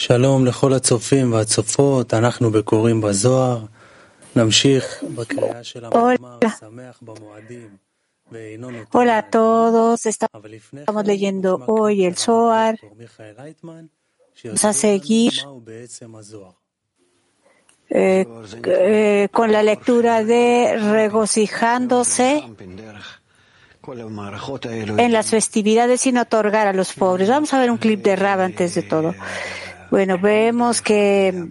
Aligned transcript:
Shalom. 0.00 0.50
Hola 8.92 9.18
a 9.18 9.30
todos, 9.30 10.06
estamos 10.06 11.06
leyendo 11.06 11.62
hoy 11.66 12.06
el 12.06 12.16
Zohar. 12.16 12.78
Vamos 14.42 14.64
a 14.64 14.72
seguir 14.72 15.34
eh, 17.90 18.26
eh, 18.64 19.28
con 19.30 19.52
la 19.52 19.62
lectura 19.62 20.24
de 20.24 20.78
regocijándose 20.78 22.42
en 24.96 25.12
las 25.12 25.28
festividades 25.28 26.00
sin 26.00 26.16
otorgar 26.16 26.68
a 26.68 26.72
los 26.72 26.94
pobres. 26.94 27.28
Vamos 27.28 27.52
a 27.52 27.60
ver 27.60 27.70
un 27.70 27.76
clip 27.76 28.02
de 28.02 28.16
Rab 28.16 28.40
antes 28.40 28.74
de 28.74 28.82
todo. 28.82 29.14
Bueno, 29.90 30.18
vemos 30.18 30.80
que, 30.80 31.48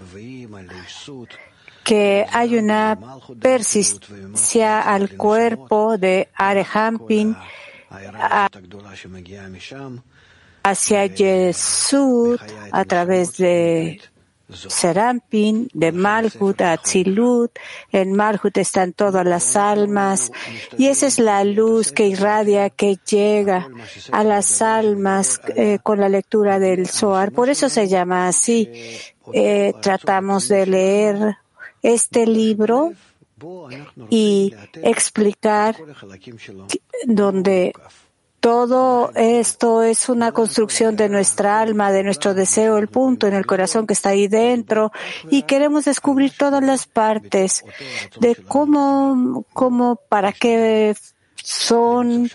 que 1.84 2.26
hay 2.32 2.56
una 2.58 2.98
persistencia 3.40 4.82
al 4.82 5.18
cuerpo 5.18 5.98
de 5.98 6.30
Arehampin 6.36 7.36
hacia 10.64 11.06
Yesud 11.06 12.40
a 12.72 12.86
través 12.86 13.38
de 13.38 14.00
Serampin, 14.52 15.70
de 15.74 15.92
Malhut 15.92 16.62
a 16.62 16.78
Tzilut. 16.78 17.52
En 17.92 18.14
Malhut 18.14 18.58
están 18.58 18.94
todas 18.94 19.26
las 19.26 19.56
almas 19.56 20.32
y 20.78 20.88
esa 20.88 21.08
es 21.08 21.20
la 21.20 21.44
luz 21.44 21.92
que 21.92 22.08
irradia, 22.08 22.70
que 22.70 22.98
llega 23.10 23.68
a 24.12 24.24
las 24.24 24.62
almas 24.62 25.42
eh, 25.56 25.80
con 25.84 26.00
la 26.00 26.10
lectura 26.10 26.60
del 26.60 26.88
Zohar. 26.88 27.32
Por 27.32 27.50
eso 27.50 27.70
se 27.70 27.88
llama 27.88 28.28
así. 28.28 28.70
Eh, 29.34 29.74
tratamos 29.82 30.48
de 30.48 30.66
leer 30.66 31.38
este 31.82 32.26
libro 32.26 32.94
y 34.10 34.54
explicar 34.84 35.76
donde 37.06 37.74
todo 38.40 39.12
esto 39.16 39.84
es 39.84 40.08
una 40.10 40.32
construcción 40.32 40.96
de 40.96 41.10
nuestra 41.10 41.60
alma, 41.60 41.92
de 41.92 42.04
nuestro 42.04 42.34
deseo, 42.34 42.78
el 42.78 42.88
punto 42.88 43.28
en 43.28 43.34
el 43.34 43.46
corazón 43.46 43.86
que 43.86 43.94
está 43.94 44.10
ahí 44.10 44.28
dentro 44.28 44.92
y 45.30 45.44
queremos 45.44 45.86
descubrir 45.86 46.32
todas 46.38 46.64
las 46.64 46.88
partes 46.88 47.66
de 48.20 48.36
cómo, 48.36 49.46
cómo, 49.54 50.00
para 50.08 50.32
qué 50.32 50.96
son, 51.36 52.30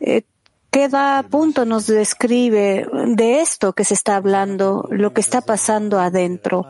eh, 0.00 0.22
cada 0.70 1.22
punto 1.22 1.64
nos 1.64 1.86
describe 1.86 2.86
de 3.06 3.40
esto 3.40 3.72
que 3.72 3.84
se 3.84 3.94
está 3.94 4.16
hablando, 4.16 4.86
lo 4.90 5.14
que 5.14 5.22
está 5.22 5.40
pasando 5.40 5.98
adentro 5.98 6.66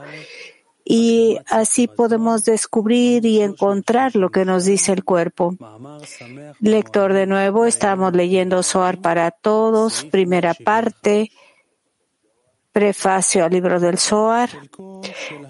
y 0.89 1.39
así 1.49 1.89
podemos 1.89 2.45
descubrir 2.45 3.27
y 3.27 3.43
encontrar 3.43 4.15
lo 4.15 4.31
que 4.31 4.45
nos 4.45 4.65
dice 4.65 4.93
el 4.93 5.03
cuerpo. 5.03 5.57
Lector 6.61 7.13
de 7.13 7.27
nuevo, 7.27 7.67
estamos 7.67 8.13
leyendo 8.13 8.63
Zohar 8.63 9.01
para 9.01 9.33
todos, 9.33 10.05
primera 10.05 10.55
parte, 10.55 11.33
prefacio 12.71 13.45
al 13.45 13.51
libro 13.51 13.81
del 13.81 13.99
Zohar, 13.99 14.49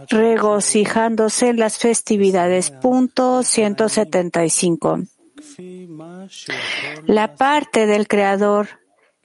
regocijándose 0.08 1.50
en 1.50 1.58
las 1.58 1.76
festividades, 1.76 2.70
punto 2.70 3.42
175. 3.42 5.00
La 7.04 7.34
parte 7.34 7.84
del 7.84 8.08
Creador 8.08 8.68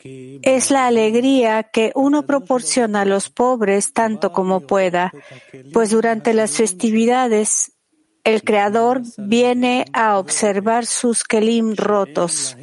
es 0.03 0.71
la 0.71 0.87
alegría 0.87 1.63
que 1.63 1.91
uno 1.95 2.25
proporciona 2.25 3.01
a 3.01 3.05
los 3.05 3.29
pobres 3.29 3.93
tanto 3.93 4.31
como 4.31 4.61
pueda, 4.61 5.11
pues 5.73 5.91
durante 5.91 6.33
las 6.33 6.51
festividades 6.57 7.73
el 8.23 8.43
Creador 8.43 9.01
viene 9.17 9.85
a 9.93 10.19
observar 10.19 10.85
sus 10.85 11.23
kelim 11.23 11.75
rotos, 11.75 12.55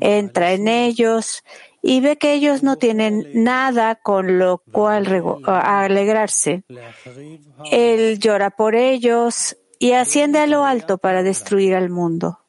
entra 0.00 0.52
en 0.52 0.68
ellos 0.68 1.42
y 1.82 2.00
ve 2.00 2.16
que 2.16 2.34
ellos 2.34 2.62
no 2.62 2.76
tienen 2.76 3.26
nada 3.34 3.94
con 3.94 4.38
lo 4.38 4.58
cual 4.58 5.06
alegrarse. 5.46 6.64
Él 7.70 8.18
llora 8.18 8.50
por 8.50 8.74
ellos 8.74 9.56
y 9.78 9.92
asciende 9.92 10.40
a 10.40 10.46
lo 10.46 10.64
alto 10.64 10.98
para 10.98 11.22
destruir 11.22 11.74
al 11.74 11.88
mundo. 11.88 12.39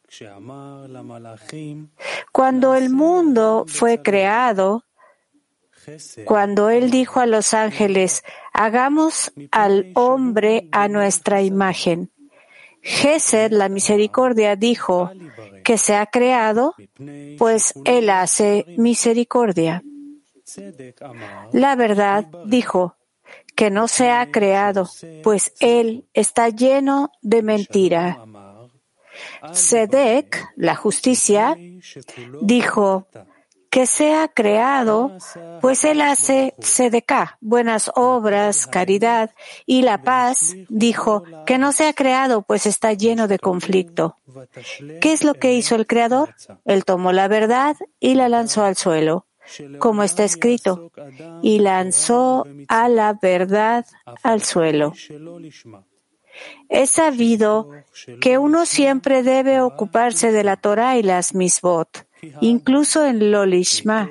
Cuando 2.31 2.75
el 2.75 2.89
mundo 2.89 3.65
fue 3.67 4.01
creado, 4.01 4.83
cuando 6.25 6.69
Él 6.69 6.91
dijo 6.91 7.19
a 7.19 7.25
los 7.25 7.53
ángeles, 7.53 8.23
hagamos 8.53 9.31
al 9.51 9.91
hombre 9.95 10.67
a 10.71 10.87
nuestra 10.87 11.41
imagen. 11.41 12.11
Gesed, 12.81 13.51
la 13.51 13.69
misericordia, 13.69 14.55
dijo 14.55 15.11
que 15.63 15.77
se 15.77 15.95
ha 15.95 16.05
creado, 16.07 16.75
pues 17.37 17.73
Él 17.85 18.09
hace 18.09 18.65
misericordia. 18.77 19.83
La 21.53 21.75
verdad 21.75 22.25
dijo 22.45 22.97
que 23.55 23.69
no 23.69 23.87
se 23.87 24.09
ha 24.09 24.31
creado, 24.31 24.89
pues 25.23 25.53
Él 25.59 26.07
está 26.13 26.49
lleno 26.49 27.11
de 27.21 27.43
mentira. 27.43 28.25
Sedek, 29.51 30.43
la 30.55 30.75
justicia, 30.75 31.57
dijo 32.41 33.07
que 33.71 33.87
sea 33.87 34.27
creado, 34.27 35.17
pues 35.61 35.85
él 35.85 36.01
hace 36.01 36.53
Sedeká, 36.59 37.37
buenas 37.39 37.89
obras, 37.95 38.67
caridad, 38.67 39.31
y 39.65 39.81
la 39.81 40.03
paz, 40.03 40.55
dijo 40.67 41.23
que 41.45 41.57
no 41.57 41.71
sea 41.71 41.93
creado, 41.93 42.41
pues 42.41 42.65
está 42.65 42.91
lleno 42.91 43.29
de 43.29 43.39
conflicto. 43.39 44.17
¿Qué 44.99 45.13
es 45.13 45.23
lo 45.23 45.35
que 45.35 45.53
hizo 45.53 45.75
el 45.75 45.87
creador? 45.87 46.35
Él 46.65 46.83
tomó 46.83 47.13
la 47.13 47.29
verdad 47.29 47.77
y 48.01 48.15
la 48.15 48.27
lanzó 48.27 48.65
al 48.65 48.75
suelo, 48.75 49.25
como 49.79 50.03
está 50.03 50.25
escrito, 50.25 50.91
y 51.41 51.59
lanzó 51.59 52.45
a 52.67 52.89
la 52.89 53.13
verdad 53.13 53.85
al 54.21 54.43
suelo. 54.43 54.91
Es 56.69 56.91
sabido 56.91 57.71
que 58.19 58.37
uno 58.37 58.65
siempre 58.65 59.23
debe 59.23 59.61
ocuparse 59.61 60.31
de 60.31 60.43
la 60.43 60.57
Torah 60.57 60.97
y 60.97 61.03
las 61.03 61.35
misbot, 61.35 62.07
incluso 62.39 63.05
en 63.05 63.31
Lolishma, 63.31 64.09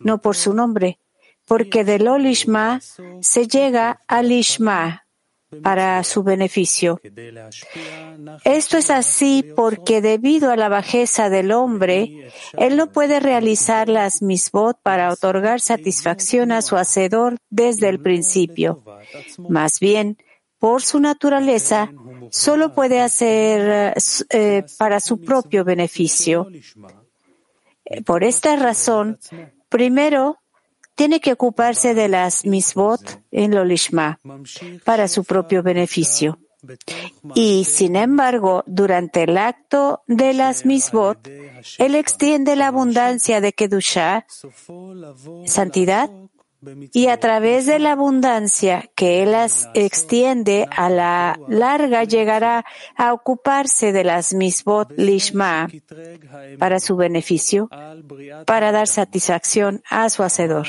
no 0.00 0.18
por 0.18 0.36
su 0.36 0.54
nombre, 0.54 0.98
porque 1.46 1.84
de 1.84 1.98
Lolishma 1.98 2.80
se 3.20 3.46
llega 3.48 4.02
al 4.06 4.32
Ishma 4.32 5.06
para 5.62 6.02
su 6.02 6.22
beneficio. 6.22 7.00
Esto 8.44 8.78
es 8.78 8.90
así 8.90 9.44
porque 9.54 10.00
debido 10.00 10.50
a 10.50 10.56
la 10.56 10.68
bajeza 10.68 11.30
del 11.30 11.52
hombre, 11.52 12.30
él 12.58 12.76
no 12.76 12.90
puede 12.90 13.20
realizar 13.20 13.88
las 13.88 14.22
misbot 14.22 14.78
para 14.82 15.12
otorgar 15.12 15.60
satisfacción 15.60 16.52
a 16.52 16.62
su 16.62 16.76
hacedor 16.76 17.36
desde 17.50 17.88
el 17.88 18.00
principio. 18.00 18.82
Más 19.48 19.78
bien, 19.78 20.18
por 20.66 20.82
su 20.82 20.98
naturaleza, 20.98 21.92
solo 22.32 22.74
puede 22.74 23.00
hacer 23.00 23.94
eh, 24.30 24.64
para 24.76 24.98
su 24.98 25.20
propio 25.20 25.62
beneficio. 25.62 26.48
Por 28.04 28.24
esta 28.24 28.56
razón, 28.56 29.16
primero 29.68 30.38
tiene 30.96 31.20
que 31.20 31.34
ocuparse 31.34 31.94
de 31.94 32.08
las 32.08 32.44
misbot 32.44 33.22
en 33.30 33.54
lo 33.54 33.64
lishma 33.64 34.18
para 34.84 35.06
su 35.06 35.22
propio 35.22 35.62
beneficio. 35.62 36.40
Y 37.36 37.64
sin 37.64 37.94
embargo, 37.94 38.64
durante 38.66 39.22
el 39.22 39.38
acto 39.38 40.02
de 40.08 40.34
las 40.34 40.66
misbot, 40.66 41.28
él 41.78 41.94
extiende 41.94 42.56
la 42.56 42.66
abundancia 42.66 43.40
de 43.40 43.52
Kedusha, 43.52 44.26
santidad, 45.44 46.10
y 46.92 47.08
a 47.08 47.18
través 47.18 47.66
de 47.66 47.78
la 47.78 47.92
abundancia 47.92 48.90
que 48.94 49.22
Él 49.22 49.32
las 49.32 49.68
extiende 49.74 50.66
a 50.70 50.88
la 50.88 51.38
larga 51.48 52.04
llegará 52.04 52.64
a 52.96 53.12
ocuparse 53.12 53.92
de 53.92 54.04
las 54.04 54.34
misbot 54.34 54.92
lishma 54.96 55.68
para 56.58 56.80
su 56.80 56.96
beneficio, 56.96 57.68
para 58.46 58.72
dar 58.72 58.86
satisfacción 58.86 59.82
a 59.90 60.08
su 60.10 60.22
hacedor. 60.22 60.66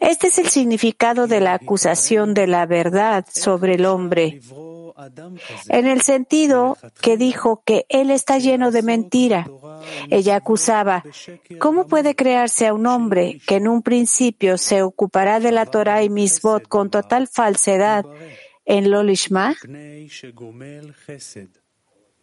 Este 0.00 0.28
es 0.28 0.38
el 0.38 0.48
significado 0.48 1.26
de 1.26 1.40
la 1.40 1.54
acusación 1.54 2.34
de 2.34 2.46
la 2.46 2.66
verdad 2.66 3.26
sobre 3.28 3.74
el 3.74 3.84
hombre, 3.84 4.40
en 5.68 5.86
el 5.86 6.02
sentido 6.02 6.76
que 7.00 7.16
dijo 7.16 7.62
que 7.64 7.84
él 7.88 8.10
está 8.10 8.38
lleno 8.38 8.70
de 8.70 8.82
mentira. 8.82 9.48
Ella 10.10 10.36
acusaba, 10.36 11.04
¿cómo 11.58 11.86
puede 11.86 12.14
crearse 12.14 12.66
a 12.66 12.74
un 12.74 12.86
hombre 12.86 13.40
que 13.46 13.56
en 13.56 13.68
un 13.68 13.82
principio 13.82 14.58
se 14.58 14.82
ocupará 14.82 15.40
de 15.40 15.52
la 15.52 15.66
Torah 15.66 16.02
y 16.02 16.10
Misbot 16.10 16.68
con 16.68 16.90
total 16.90 17.28
falsedad 17.28 18.04
en 18.64 18.90
Lolishma? 18.90 19.54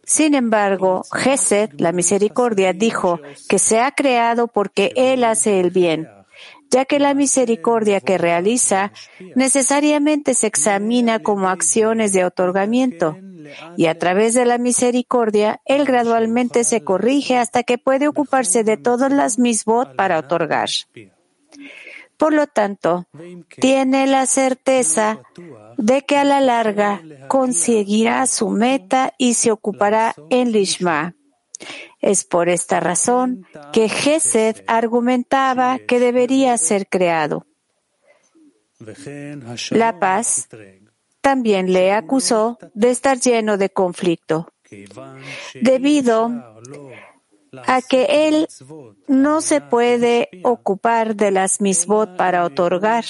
Sin 0.04 0.34
embargo, 0.34 1.02
Gesed, 1.12 1.70
la 1.78 1.92
misericordia, 1.92 2.72
dijo 2.72 3.20
que 3.48 3.58
se 3.58 3.80
ha 3.80 3.92
creado 3.92 4.48
porque 4.48 4.92
él 4.96 5.24
hace 5.24 5.60
el 5.60 5.70
bien. 5.70 6.08
Ya 6.72 6.86
que 6.86 6.98
la 6.98 7.14
misericordia 7.14 8.00
que 8.00 8.18
realiza 8.18 8.92
necesariamente 9.36 10.34
se 10.34 10.46
examina 10.46 11.20
como 11.20 11.48
acciones 11.48 12.12
de 12.14 12.24
otorgamiento, 12.24 13.16
y 13.76 13.86
a 13.86 13.98
través 13.98 14.34
de 14.34 14.46
la 14.46 14.56
misericordia, 14.56 15.60
él 15.66 15.84
gradualmente 15.84 16.64
se 16.64 16.82
corrige 16.82 17.36
hasta 17.36 17.62
que 17.62 17.76
puede 17.76 18.08
ocuparse 18.08 18.64
de 18.64 18.78
todas 18.78 19.12
las 19.12 19.38
misbot 19.38 19.94
para 19.96 20.18
otorgar. 20.18 20.70
Por 22.16 22.32
lo 22.32 22.46
tanto, 22.46 23.06
tiene 23.60 24.06
la 24.06 24.26
certeza 24.26 25.20
de 25.76 26.02
que 26.02 26.16
a 26.16 26.24
la 26.24 26.40
larga 26.40 27.02
conseguirá 27.28 28.26
su 28.26 28.48
meta 28.48 29.12
y 29.18 29.34
se 29.34 29.50
ocupará 29.50 30.14
en 30.30 30.52
Lishma. 30.52 31.14
Es 32.00 32.24
por 32.24 32.48
esta 32.48 32.80
razón 32.80 33.46
que 33.72 33.88
Gesed 33.88 34.64
argumentaba 34.66 35.78
que 35.78 36.00
debería 36.00 36.56
ser 36.58 36.88
creado. 36.88 37.46
La 39.70 39.98
paz 39.98 40.48
también 41.20 41.72
le 41.72 41.92
acusó 41.92 42.58
de 42.74 42.90
estar 42.90 43.18
lleno 43.18 43.56
de 43.56 43.70
conflicto, 43.70 44.52
debido 45.60 46.30
a 47.66 47.82
que 47.82 48.28
él 48.28 48.48
no 49.08 49.40
se 49.40 49.60
puede 49.60 50.28
ocupar 50.42 51.16
de 51.16 51.30
las 51.30 51.60
misbot 51.60 52.16
para 52.16 52.44
otorgar, 52.44 53.04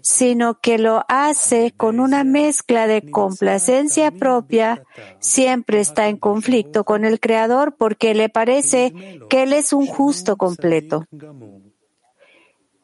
sino 0.00 0.60
que 0.60 0.78
lo 0.78 1.04
hace 1.08 1.72
con 1.76 2.00
una 2.00 2.24
mezcla 2.24 2.86
de 2.86 3.10
complacencia 3.10 4.10
propia, 4.10 4.82
siempre 5.18 5.80
está 5.80 6.08
en 6.08 6.16
conflicto 6.16 6.84
con 6.84 7.04
el 7.04 7.20
Creador 7.20 7.76
porque 7.76 8.14
le 8.14 8.28
parece 8.28 8.94
que 9.28 9.42
él 9.42 9.52
es 9.52 9.72
un 9.72 9.86
justo 9.86 10.36
completo. 10.36 11.04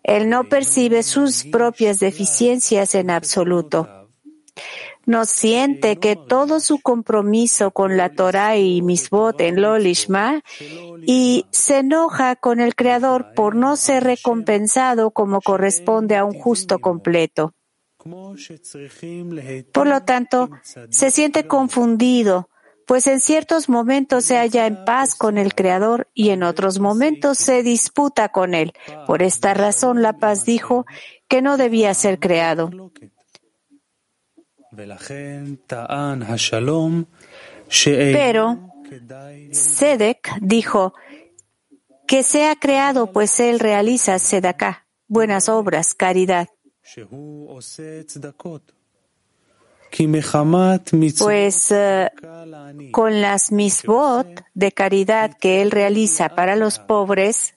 Él 0.03 0.29
no 0.29 0.45
percibe 0.45 1.03
sus 1.05 1.45
propias 1.45 2.01
deficiencias 2.01 2.95
en 2.95 3.11
absoluto 3.11 3.89
no 5.07 5.25
siente 5.25 5.97
que 5.97 6.17
todo 6.17 6.61
su 6.61 6.81
compromiso 6.81 7.71
con 7.71 7.97
la 7.97 8.11
Torah 8.11 8.57
y 8.57 8.83
Misbot 8.83 9.41
en 9.41 9.61
Lolishma 9.61 10.43
y 11.07 11.47
se 11.51 11.79
enoja 11.79 12.37
con 12.37 12.61
el 12.61 12.75
Creador 12.75 13.35
por 13.35 13.55
no 13.55 13.77
ser 13.77 14.05
recompensado 14.05 15.11
como 15.11 15.41
corresponde 15.41 16.17
a 16.17 16.25
un 16.25 16.39
justo 16.39 16.79
completo. 16.79 17.55
Por 19.73 19.87
lo 19.87 20.03
tanto, 20.03 20.51
se 20.91 21.11
siente 21.11 21.47
confundido, 21.47 22.49
pues 22.87 23.07
en 23.07 23.21
ciertos 23.21 23.69
momentos 23.69 24.25
se 24.25 24.37
halla 24.37 24.67
en 24.67 24.85
paz 24.85 25.15
con 25.15 25.39
el 25.39 25.55
Creador 25.55 26.09
y 26.15 26.31
en 26.31 26.43
otros 26.43 26.81
momentos 26.81 27.39
se 27.39 27.63
disputa 27.63 28.31
con 28.31 28.55
él. 28.55 28.73
Por 29.07 29.23
esta 29.23 29.55
razón, 29.55 30.03
la 30.03 30.15
paz 30.15 30.45
dijo 30.45 30.85
que 31.29 31.43
no 31.43 31.57
debía 31.57 31.95
ser 31.95 32.19
creado. 32.19 32.71
Pero 38.13 38.59
Sedek 39.51 40.39
dijo 40.41 40.95
que 42.07 42.23
sea 42.23 42.57
creado, 42.57 43.13
pues 43.13 43.41
él 43.41 43.59
realiza 43.59 44.19
Sedaká, 44.19 44.87
buenas 45.09 45.49
obras, 45.49 45.95
caridad. 45.95 46.49
Pues 51.25 51.71
eh, 51.71 52.11
con 52.91 53.21
las 53.21 53.53
misbot 53.53 54.45
de 54.55 54.73
caridad 54.73 55.37
que 55.39 55.63
él 55.63 55.71
realiza 55.71 56.31
para 56.31 56.57
los 56.57 56.79
pobres, 56.79 57.55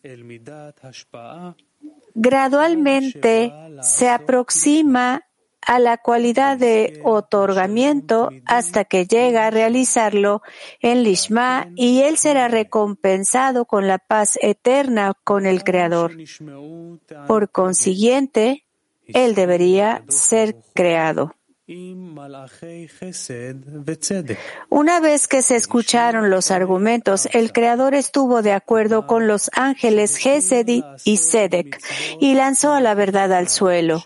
gradualmente 2.14 3.54
se 3.82 4.10
aproxima 4.10 5.25
a 5.66 5.80
la 5.80 5.98
cualidad 5.98 6.58
de 6.58 7.00
otorgamiento 7.04 8.30
hasta 8.46 8.86
que 8.86 9.06
llega 9.06 9.48
a 9.48 9.52
realizarlo 9.52 10.42
en 10.82 11.04
Lishma 11.04 11.68
y 11.76 12.02
él 12.02 12.18
será 12.18 12.48
recompensado 12.48 13.66
con 13.66 13.88
la 13.88 13.98
paz 13.98 14.38
eterna 14.42 15.14
con 15.24 15.46
el 15.46 15.64
Creador. 15.64 16.16
Por 17.28 17.50
consiguiente, 17.50 18.66
él 19.08 19.36
debería 19.36 20.04
ser 20.08 20.56
creado. 20.74 21.36
Una 24.70 25.00
vez 25.00 25.28
que 25.28 25.42
se 25.42 25.56
escucharon 25.56 26.30
los 26.30 26.52
argumentos, 26.52 27.28
el 27.34 27.52
Creador 27.52 27.96
estuvo 27.96 28.44
de 28.44 28.52
acuerdo 28.52 29.08
con 29.08 29.28
los 29.28 29.50
ángeles 29.54 30.18
Gesed 30.18 30.68
y 31.04 31.18
Sedek 31.18 31.82
y 32.20 32.36
lanzó 32.36 32.74
a 32.74 32.82
la 32.82 32.94
verdad 32.94 33.34
al 33.34 33.50
suelo. 33.50 34.04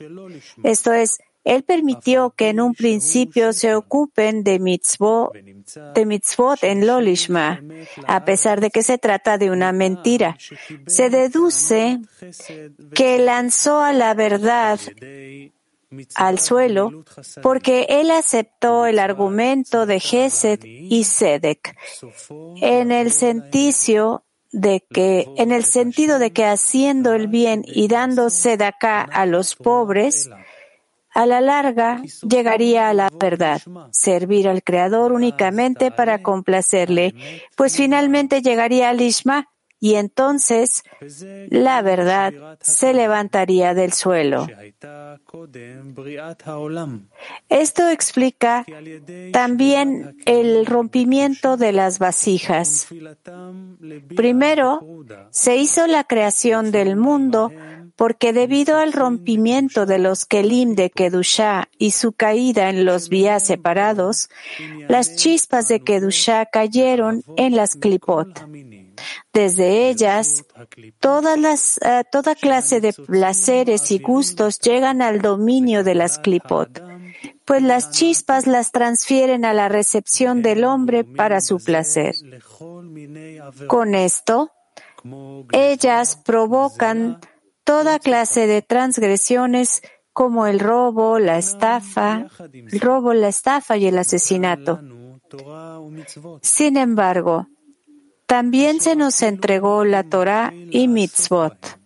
Esto 0.64 0.94
es, 0.94 1.20
él 1.50 1.64
permitió 1.64 2.30
que 2.32 2.50
en 2.50 2.62
un 2.62 2.76
principio 2.76 3.54
se 3.54 3.74
ocupen 3.74 4.44
de 4.44 4.60
mitzvot, 4.60 5.34
de 5.34 6.06
mitzvot 6.06 6.64
en 6.64 6.86
Lolishma, 6.86 7.62
a 8.08 8.24
pesar 8.24 8.62
de 8.62 8.70
que 8.70 8.84
se 8.84 8.98
trata 8.98 9.38
de 9.40 9.50
una 9.50 9.72
mentira. 9.72 10.38
Se 10.86 11.10
deduce 11.10 12.00
que 12.94 13.18
lanzó 13.18 13.82
a 13.82 13.94
la 13.94 14.14
verdad 14.14 14.80
al 16.14 16.38
suelo 16.38 17.04
porque 17.42 17.88
él 17.90 18.12
aceptó 18.12 18.86
el 18.86 19.00
argumento 19.00 19.88
de 19.88 20.00
Gesed 20.00 20.64
y 20.64 21.04
Sedek 21.04 21.76
en 22.62 22.92
el 22.92 23.12
sentido 23.12 24.24
de 24.52 24.84
que, 24.90 25.28
en 25.38 25.52
el 25.52 25.64
sentido 25.64 26.20
de 26.20 26.32
que 26.32 26.46
haciendo 26.46 27.14
el 27.14 27.28
bien 27.28 27.64
y 27.66 27.88
dando 27.88 28.28
acá 28.66 29.02
a 29.02 29.26
los 29.26 29.56
pobres, 29.56 30.30
a 31.22 31.26
la 31.26 31.42
larga 31.42 32.02
llegaría 32.28 32.90
a 32.90 32.94
la 32.94 33.10
verdad, 33.20 33.62
servir 33.92 34.48
al 34.48 34.64
Creador 34.64 35.12
únicamente 35.12 35.92
para 35.92 36.22
complacerle, 36.22 37.16
pues 37.56 37.76
finalmente 37.76 38.42
llegaría 38.42 38.90
al 38.90 39.02
Ishma 39.02 39.48
y 39.80 39.96
entonces 39.96 40.84
la 41.50 41.82
verdad 41.82 42.34
se 42.62 42.94
levantaría 42.94 43.74
del 43.74 43.94
suelo. 43.94 44.48
Esto 47.48 47.90
explica 47.90 48.66
también 49.32 50.18
el 50.26 50.66
rompimiento 50.66 51.56
de 51.56 51.72
las 51.72 52.00
vasijas. 52.00 52.88
Primero, 54.16 54.82
se 55.32 55.56
hizo 55.56 55.88
la 55.88 56.04
creación 56.04 56.72
del 56.72 56.98
mundo 56.98 57.52
porque 58.00 58.32
debido 58.32 58.78
al 58.78 58.94
rompimiento 58.94 59.86
de 59.86 60.00
los 60.00 60.26
Kelim 60.26 60.74
de 60.74 60.90
Kedushá 60.90 61.68
y 61.78 61.92
su 61.92 62.14
caída 62.14 62.70
en 62.70 62.86
los 62.86 63.10
vías 63.10 63.46
separados, 63.46 64.30
las 64.88 65.18
chispas 65.18 65.68
de 65.68 65.82
Kedushá 65.82 66.46
cayeron 66.46 67.26
en 67.36 67.58
las 67.58 67.76
Klipot. 67.76 68.48
Desde 69.34 69.90
ellas, 69.90 70.46
todas 71.02 71.38
las, 71.38 71.78
eh, 71.80 72.06
toda 72.10 72.36
clase 72.36 72.80
de 72.80 72.94
placeres 72.94 73.92
y 73.92 74.00
gustos 74.00 74.62
llegan 74.62 75.02
al 75.02 75.20
dominio 75.20 75.84
de 75.84 75.96
las 75.96 76.20
Klipot, 76.20 76.82
pues 77.44 77.62
las 77.62 77.92
chispas 77.92 78.48
las 78.48 78.72
transfieren 78.72 79.44
a 79.44 79.54
la 79.54 79.68
recepción 79.68 80.42
del 80.42 80.64
hombre 80.64 81.04
para 81.04 81.42
su 81.42 81.58
placer. 81.58 82.16
Con 83.68 83.94
esto, 83.94 84.54
ellas 85.52 86.16
provocan 86.16 87.20
toda 87.70 88.00
clase 88.00 88.48
de 88.48 88.64
transgresiones 88.64 89.84
como 90.12 90.48
el 90.48 90.60
robo, 90.60 91.20
la 91.20 91.38
estafa, 91.38 92.26
el 92.52 92.80
robo, 92.80 93.14
la 93.14 93.28
estafa 93.28 93.78
y 93.78 93.86
el 93.86 94.00
asesinato. 94.00 94.82
Sin 96.42 96.78
embargo, 96.78 97.48
también 98.26 98.82
se 98.82 98.96
nos 98.96 99.22
entregó 99.22 99.86
la 99.86 100.02
Torah 100.02 100.52
y 100.72 100.88
mitzvot. 100.88 101.78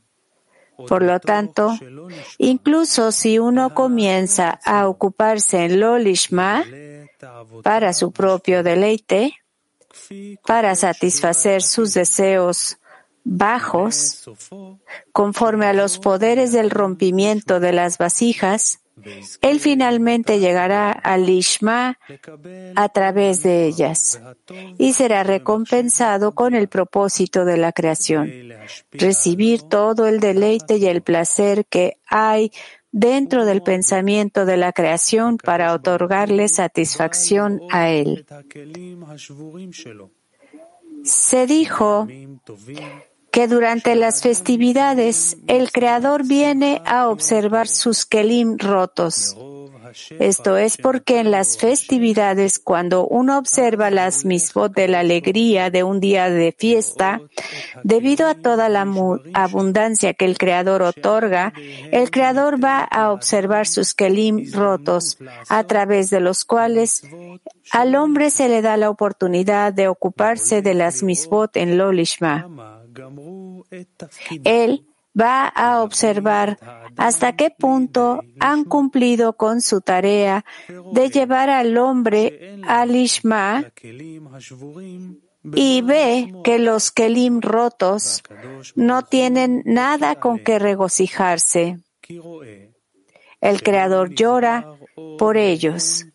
Por 0.87 1.03
lo 1.03 1.19
tanto, 1.19 1.77
incluso 2.37 3.11
si 3.11 3.37
uno 3.37 3.73
comienza 3.73 4.61
a 4.63 4.87
ocuparse 4.87 5.65
en 5.65 5.81
lo 5.81 5.97
lishma 5.97 6.63
para 7.61 7.91
su 7.91 8.13
propio 8.13 8.63
deleite, 8.63 9.35
para 10.45 10.75
satisfacer 10.75 11.61
sus 11.61 11.93
deseos 11.93 12.77
bajos, 13.23 14.29
conforme 15.11 15.65
a 15.65 15.73
los 15.73 15.99
poderes 15.99 16.51
del 16.51 16.69
rompimiento 16.69 17.59
de 17.59 17.73
las 17.73 17.97
vasijas, 17.97 18.79
él 19.41 19.59
finalmente 19.59 20.39
llegará 20.39 20.91
al 20.91 21.27
Ishma 21.27 21.97
a 22.75 22.89
través 22.89 23.41
de 23.41 23.65
ellas 23.65 24.21
y 24.77 24.93
será 24.93 25.23
recompensado 25.23 26.33
con 26.33 26.53
el 26.53 26.67
propósito 26.67 27.43
de 27.43 27.57
la 27.57 27.71
creación, 27.71 28.31
recibir 28.91 29.63
todo 29.63 30.07
el 30.07 30.19
deleite 30.19 30.77
y 30.77 30.85
el 30.85 31.01
placer 31.01 31.65
que 31.65 31.97
hay 32.05 32.51
dentro 32.91 33.45
del 33.45 33.63
pensamiento 33.63 34.45
de 34.45 34.57
la 34.57 34.71
creación 34.71 35.37
para 35.37 35.73
otorgarle 35.73 36.47
satisfacción 36.47 37.61
a 37.71 37.89
él. 37.89 38.25
Se 41.03 41.47
dijo 41.47 42.07
que 43.33 43.47
durante 43.47 43.95
las 43.95 44.21
festividades 44.21 45.37
el 45.47 45.71
Creador 45.71 46.23
viene 46.23 46.83
a 46.85 47.09
observar 47.09 47.67
sus 47.67 48.05
kelim 48.05 48.59
rotos. 48.59 49.35
Esto 50.19 50.55
es 50.57 50.77
porque 50.77 51.19
en 51.19 51.31
las 51.31 51.57
festividades, 51.57 52.59
cuando 52.59 53.07
uno 53.07 53.39
observa 53.39 53.89
las 53.89 54.23
misbot 54.23 54.75
de 54.75 54.87
la 54.87 54.99
alegría 54.99 55.71
de 55.71 55.81
un 55.83 55.99
día 55.99 56.29
de 56.29 56.55
fiesta, 56.55 57.21
debido 57.83 58.27
a 58.27 58.35
toda 58.35 58.69
la 58.69 58.85
abundancia 59.33 60.13
que 60.13 60.25
el 60.25 60.37
Creador 60.37 60.83
otorga, 60.83 61.53
el 61.91 62.11
Creador 62.11 62.63
va 62.63 62.83
a 62.83 63.11
observar 63.11 63.65
sus 63.65 63.95
kelim 63.95 64.51
rotos, 64.53 65.17
a 65.49 65.63
través 65.63 66.11
de 66.11 66.19
los 66.19 66.45
cuales 66.45 67.01
al 67.71 67.95
hombre 67.95 68.29
se 68.29 68.47
le 68.47 68.61
da 68.61 68.77
la 68.77 68.91
oportunidad 68.91 69.73
de 69.73 69.87
ocuparse 69.87 70.61
de 70.61 70.75
las 70.75 71.01
misbot 71.01 71.57
en 71.57 71.79
Lolishma. 71.79 72.82
Él 74.43 74.85
va 75.19 75.47
a 75.47 75.83
observar 75.83 76.57
hasta 76.97 77.35
qué 77.35 77.51
punto 77.51 78.21
han 78.39 78.63
cumplido 78.63 79.33
con 79.33 79.62
su 79.62 79.81
tarea 79.81 80.43
de 80.91 81.09
llevar 81.09 81.50
al 81.50 81.77
hombre 81.77 82.59
al 82.63 82.95
Ishma 82.95 83.71
y 85.55 85.81
ve 85.81 86.33
que 86.43 86.57
los 86.57 86.91
Kelim 86.91 87.41
rotos 87.41 88.23
no 88.75 89.03
tienen 89.03 89.62
nada 89.65 90.15
con 90.15 90.39
que 90.39 90.57
regocijarse. 90.57 91.79
El 93.41 93.62
Creador 93.62 94.15
llora 94.15 94.77
por 95.17 95.38
ellos, 95.38 96.05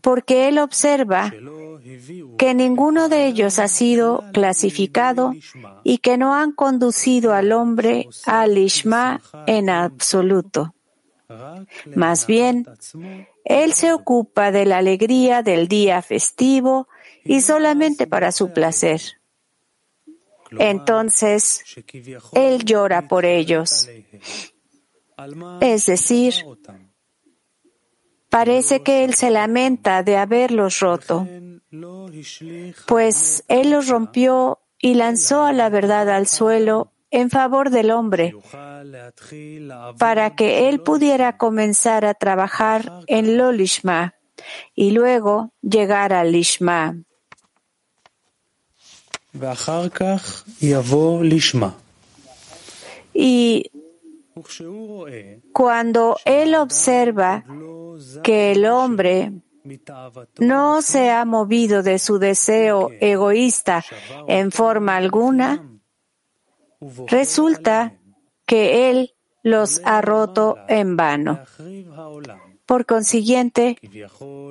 porque 0.00 0.48
Él 0.48 0.58
observa 0.58 1.32
que 2.38 2.54
ninguno 2.54 3.08
de 3.08 3.26
ellos 3.26 3.58
ha 3.58 3.68
sido 3.68 4.24
clasificado 4.32 5.32
y 5.84 5.98
que 5.98 6.16
no 6.16 6.34
han 6.34 6.52
conducido 6.52 7.34
al 7.34 7.52
hombre 7.52 8.08
al 8.26 8.58
Ishma 8.58 9.20
en 9.46 9.70
absoluto. 9.70 10.74
Más 11.94 12.26
bien, 12.26 12.66
él 13.44 13.72
se 13.72 13.92
ocupa 13.92 14.50
de 14.50 14.66
la 14.66 14.78
alegría 14.78 15.42
del 15.42 15.68
día 15.68 16.02
festivo 16.02 16.88
y 17.24 17.40
solamente 17.40 18.06
para 18.06 18.32
su 18.32 18.52
placer. 18.52 19.00
Entonces, 20.58 21.64
él 22.32 22.64
llora 22.64 23.08
por 23.08 23.24
ellos. 23.24 23.88
Es 25.60 25.86
decir, 25.86 26.34
parece 28.28 28.82
que 28.82 29.04
él 29.04 29.14
se 29.14 29.30
lamenta 29.30 30.02
de 30.02 30.16
haberlos 30.16 30.80
roto 30.80 31.26
pues 32.86 33.44
él 33.48 33.70
los 33.70 33.88
rompió 33.88 34.60
y 34.80 34.94
lanzó 34.94 35.44
a 35.44 35.52
la 35.52 35.68
verdad 35.68 36.10
al 36.10 36.26
suelo 36.26 36.92
en 37.10 37.28
favor 37.30 37.70
del 37.70 37.90
hombre, 37.90 38.34
para 39.98 40.34
que 40.34 40.68
él 40.68 40.80
pudiera 40.80 41.36
comenzar 41.36 42.06
a 42.06 42.14
trabajar 42.14 42.90
en 43.06 43.36
lo 43.36 43.52
lishma 43.52 44.14
y 44.74 44.92
luego 44.92 45.52
llegar 45.60 46.14
al 46.14 46.32
lishma. 46.32 46.96
Y 53.14 53.70
cuando 55.52 56.16
él 56.24 56.54
observa 56.54 57.44
que 58.22 58.52
el 58.52 58.64
hombre 58.66 59.32
no 60.38 60.82
se 60.82 61.10
ha 61.10 61.24
movido 61.24 61.82
de 61.82 61.98
su 61.98 62.18
deseo 62.18 62.90
egoísta 63.00 63.84
en 64.26 64.50
forma 64.50 64.96
alguna, 64.96 65.68
resulta 67.06 67.98
que 68.46 68.90
Él 68.90 69.14
los 69.42 69.80
ha 69.84 70.00
roto 70.00 70.58
en 70.68 70.96
vano. 70.96 71.40
Por 72.66 72.86
consiguiente, 72.86 73.78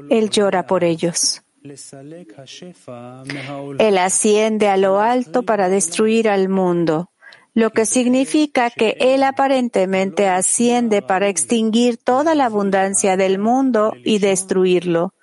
Él 0.09 0.29
llora 0.29 0.65
por 0.65 0.83
ellos. 0.83 1.43
Él 3.79 3.97
asciende 3.97 4.67
a 4.67 4.77
lo 4.77 4.99
alto 4.99 5.43
para 5.43 5.69
destruir 5.69 6.29
al 6.29 6.49
mundo 6.49 7.10
lo 7.53 7.71
que 7.71 7.85
significa 7.85 8.69
que 8.69 8.95
Él 8.99 9.23
aparentemente 9.23 10.27
asciende 10.27 11.01
para 11.01 11.27
extinguir 11.27 11.97
toda 11.97 12.35
la 12.35 12.45
abundancia 12.45 13.17
del 13.17 13.39
mundo 13.39 13.93
y 14.03 14.19
destruirlo. 14.19 15.13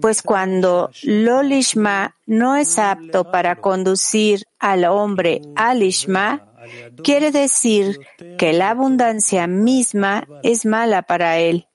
Pues 0.00 0.22
cuando 0.22 0.90
Lolishma 1.02 2.16
no 2.26 2.56
es 2.56 2.78
apto 2.78 3.30
para 3.30 3.56
conducir 3.56 4.44
al 4.58 4.84
hombre 4.84 5.42
al 5.56 5.82
Ishma, 5.82 6.46
quiere 7.02 7.30
decir 7.32 7.98
que 8.38 8.52
la 8.52 8.70
abundancia 8.70 9.46
misma 9.46 10.28
es 10.42 10.64
mala 10.64 11.02
para 11.02 11.38
él, 11.38 11.66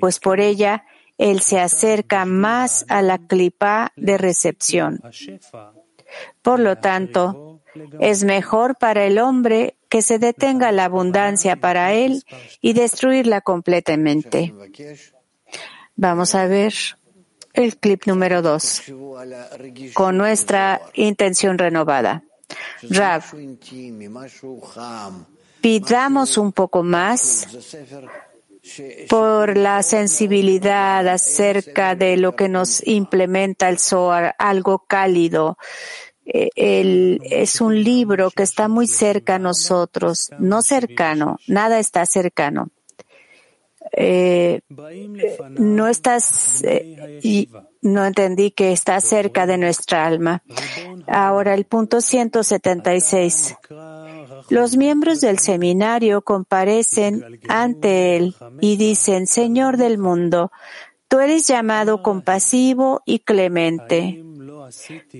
pues 0.00 0.18
por 0.18 0.40
ella 0.40 0.84
él 1.18 1.40
se 1.40 1.60
acerca 1.60 2.24
más 2.24 2.86
a 2.88 3.02
la 3.02 3.18
clipa 3.18 3.92
de 3.96 4.16
recepción. 4.16 5.00
Por 6.42 6.60
lo 6.60 6.76
tanto, 6.76 7.47
es 8.00 8.24
mejor 8.24 8.76
para 8.76 9.04
el 9.04 9.18
hombre 9.18 9.76
que 9.88 10.02
se 10.02 10.18
detenga 10.18 10.72
la 10.72 10.84
abundancia 10.84 11.56
para 11.56 11.92
él 11.92 12.24
y 12.60 12.72
destruirla 12.72 13.40
completamente. 13.40 14.52
Vamos 15.96 16.34
a 16.34 16.46
ver 16.46 16.74
el 17.54 17.76
clip 17.76 18.06
número 18.06 18.42
dos 18.42 18.82
con 19.94 20.16
nuestra 20.16 20.80
intención 20.94 21.58
renovada. 21.58 22.22
Rav, 22.82 23.24
pidamos 25.60 26.38
un 26.38 26.52
poco 26.52 26.82
más 26.82 27.48
por 29.08 29.56
la 29.56 29.82
sensibilidad 29.82 31.06
acerca 31.08 31.94
de 31.94 32.16
lo 32.16 32.36
que 32.36 32.48
nos 32.48 32.86
implementa 32.86 33.68
el 33.68 33.78
Zohar, 33.78 34.34
algo 34.38 34.84
cálido, 34.86 35.58
eh, 36.30 37.18
es 37.22 37.60
un 37.62 37.82
libro 37.82 38.30
que 38.30 38.42
está 38.42 38.68
muy 38.68 38.86
cerca 38.86 39.36
a 39.36 39.38
nosotros, 39.38 40.30
no 40.38 40.60
cercano, 40.60 41.38
nada 41.46 41.78
está 41.78 42.04
cercano. 42.04 42.68
Eh, 43.92 44.60
no 45.58 45.88
estás, 45.88 46.62
eh, 46.62 47.48
no 47.80 48.04
entendí 48.04 48.50
que 48.50 48.72
está 48.72 49.00
cerca 49.00 49.46
de 49.46 49.56
nuestra 49.56 50.06
alma. 50.06 50.42
Ahora 51.06 51.54
el 51.54 51.64
punto 51.64 52.02
176. 52.02 53.56
Los 54.50 54.76
miembros 54.76 55.22
del 55.22 55.38
seminario 55.38 56.20
comparecen 56.20 57.40
ante 57.48 58.16
él 58.16 58.34
y 58.60 58.76
dicen, 58.76 59.26
Señor 59.26 59.78
del 59.78 59.96
mundo, 59.96 60.52
tú 61.08 61.20
eres 61.20 61.46
llamado 61.46 62.02
compasivo 62.02 63.00
y 63.06 63.20
clemente. 63.20 64.22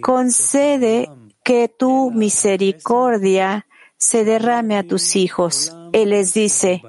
Concede 0.00 1.11
que 1.43 1.69
tu 1.69 2.11
misericordia 2.11 3.67
se 3.97 4.25
derrame 4.25 4.76
a 4.76 4.83
tus 4.83 5.17
hijos. 5.17 5.75
Él 5.93 6.11
les 6.11 6.35
dice, 6.35 6.83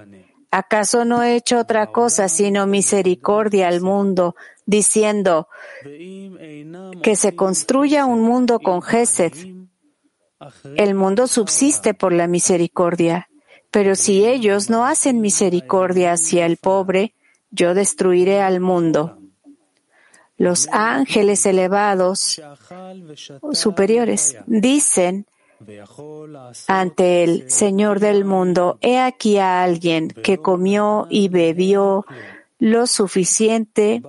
¿acaso 0.52 1.06
no 1.06 1.24
he 1.24 1.36
hecho 1.36 1.60
otra 1.60 1.88
cosa 1.88 2.30
sino 2.30 2.68
misericordia 2.68 3.68
al 3.68 3.82
mundo, 3.82 4.36
diciendo 4.66 5.48
que 5.84 7.16
se 7.16 7.36
construya 7.36 8.06
un 8.06 8.22
mundo 8.22 8.60
con 8.60 8.82
Gesed? 8.82 9.34
El 10.76 10.96
mundo 10.96 11.28
subsiste 11.28 11.94
por 11.94 12.14
la 12.14 12.28
misericordia, 12.28 13.30
pero 13.72 13.96
si 13.96 14.26
ellos 14.26 14.70
no 14.70 14.86
hacen 14.86 15.20
misericordia 15.22 16.14
hacia 16.14 16.46
el 16.46 16.58
pobre, 16.58 17.14
yo 17.52 17.74
destruiré 17.74 18.42
al 18.42 18.60
mundo. 18.60 19.19
Los 20.40 20.70
ángeles 20.72 21.46
elevados 21.46 22.42
superiores 23.52 24.38
dicen 24.48 25.28
ante 26.68 27.24
el 27.26 27.52
Señor 27.52 28.00
del 28.00 28.24
mundo, 28.24 28.78
he 28.82 29.00
aquí 29.00 29.38
a 29.38 29.62
alguien 29.62 30.08
que 30.08 30.38
comió 30.38 31.08
y 31.10 31.28
bebió 31.28 32.06
lo 32.58 32.88
suficiente 32.88 34.02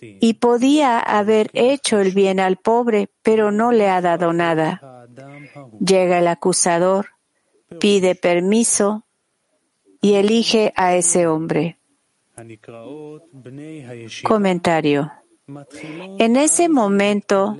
y 0.00 0.34
podía 0.34 0.98
haber 0.98 1.50
hecho 1.54 2.00
el 2.00 2.12
bien 2.12 2.40
al 2.40 2.56
pobre, 2.56 3.08
pero 3.22 3.52
no 3.52 3.70
le 3.70 3.88
ha 3.88 4.00
dado 4.00 4.32
nada. 4.32 5.06
Llega 5.78 6.18
el 6.18 6.26
acusador, 6.26 7.10
pide 7.78 8.16
permiso 8.16 9.04
y 10.00 10.14
elige 10.14 10.72
a 10.74 10.96
ese 10.96 11.28
hombre. 11.28 11.78
Comentario. 14.24 15.12
En 15.46 16.36
ese 16.36 16.68
momento, 16.68 17.56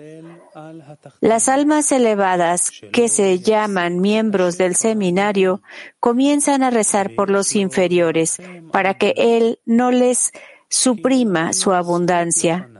las 1.20 1.48
almas 1.48 1.92
elevadas 1.92 2.70
que 2.92 3.08
se 3.08 3.40
llaman 3.40 4.00
miembros 4.00 4.56
del 4.56 4.74
seminario 4.74 5.60
comienzan 6.00 6.62
a 6.62 6.70
rezar 6.70 7.14
por 7.14 7.28
los 7.28 7.54
inferiores 7.54 8.38
para 8.72 8.94
que 8.94 9.14
Él 9.16 9.58
no 9.66 9.90
les 9.90 10.32
suprima 10.68 11.52
su 11.52 11.72
abundancia, 11.72 12.70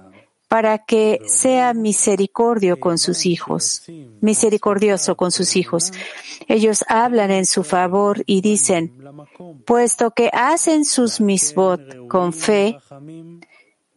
para 0.49 0.79
que 0.79 1.21
sea 1.27 1.75
misericordio 1.75 2.79
con 2.79 2.97
sus 2.97 3.27
hijos, 3.27 3.83
misericordioso 4.21 5.17
con 5.17 5.33
sus 5.33 5.57
hijos. 5.57 5.93
Ellos 6.47 6.85
hablan 6.89 7.31
en 7.31 7.45
su 7.45 7.65
favor 7.65 8.23
y 8.27 8.41
dicen, 8.41 8.97
puesto 9.67 10.13
que 10.13 10.31
hacen 10.33 10.85
sus 10.85 11.21
misbot 11.21 12.07
con 12.09 12.33
fe, 12.33 12.79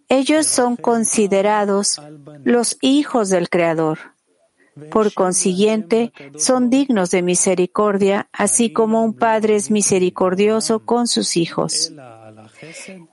ellos 0.10 0.48
son 0.48 0.76
considerados 0.76 2.02
los 2.44 2.78
hijos 2.82 3.30
del 3.30 3.50
Creador. 3.50 4.00
Por 4.92 5.14
consiguiente, 5.14 6.14
son 6.38 6.70
dignos 6.70 7.10
de 7.10 7.22
misericordia, 7.24 8.30
así 8.32 8.72
como 8.72 9.04
un 9.04 9.14
padre 9.14 9.56
es 9.56 9.72
misericordioso 9.72 10.86
con 10.86 11.08
sus 11.08 11.36
hijos. 11.36 11.92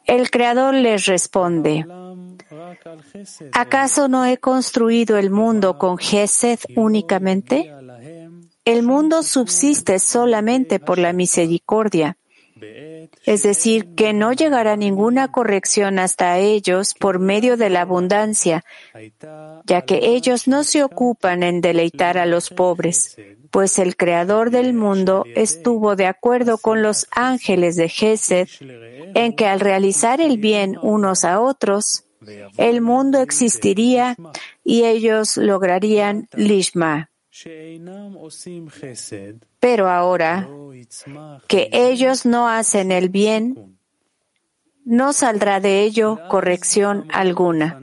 El 0.07 0.31
Creador 0.31 0.75
les 0.75 1.07
responde, 1.07 1.87
¿acaso 3.53 4.09
no 4.09 4.25
he 4.27 4.37
construido 4.37 5.17
el 5.17 5.31
mundo 5.31 5.79
con 5.79 5.97
Gesed 5.97 6.61
únicamente? 6.77 7.73
El 8.65 8.83
mundo 8.83 9.23
subsiste 9.23 9.99
solamente 9.99 10.81
por 10.81 10.99
la 10.99 11.13
misericordia 11.13 12.17
es 13.25 13.43
decir, 13.43 13.95
que 13.95 14.13
no 14.13 14.33
llegará 14.33 14.77
ninguna 14.77 15.31
corrección 15.31 15.99
hasta 15.99 16.39
ellos 16.39 16.95
por 16.95 17.19
medio 17.19 17.57
de 17.57 17.71
la 17.71 17.83
abundancia, 17.83 18.65
ya 19.65 19.83
que 19.83 20.01
ellos 20.03 20.49
no 20.49 20.65
se 20.65 20.83
ocupan 20.83 21.43
en 21.43 21.61
deleitar 21.61 22.19
a 22.19 22.27
los 22.27 22.51
pobres, 22.51 23.17
pues 23.51 23.79
el 23.79 23.97
Creador 23.97 24.51
del 24.51 24.75
mundo 24.75 25.25
estuvo 25.35 25.95
de 25.97 26.07
acuerdo 26.07 26.59
con 26.59 26.83
los 26.83 27.07
ángeles 27.13 27.77
de 27.77 27.89
Gesed 27.89 28.49
en 29.15 29.37
que 29.37 29.47
al 29.47 29.61
realizar 29.61 30.21
el 30.21 30.39
bien 30.39 30.77
unos 30.83 31.25
a 31.25 31.41
otros, 31.41 32.05
el 32.57 32.81
mundo 32.81 33.21
existiría 33.21 34.17
y 34.65 34.85
ellos 34.85 35.37
lograrían 35.37 36.29
Lishma. 36.35 37.11
Pero 39.61 39.89
ahora 39.89 40.49
que 41.49 41.69
ellos 41.73 42.27
no 42.27 42.49
hacen 42.49 42.93
el 42.93 43.09
bien, 43.09 43.79
no 44.85 45.13
saldrá 45.13 45.61
de 45.61 45.83
ello 45.83 46.19
corrección 46.29 47.07
alguna. 47.13 47.81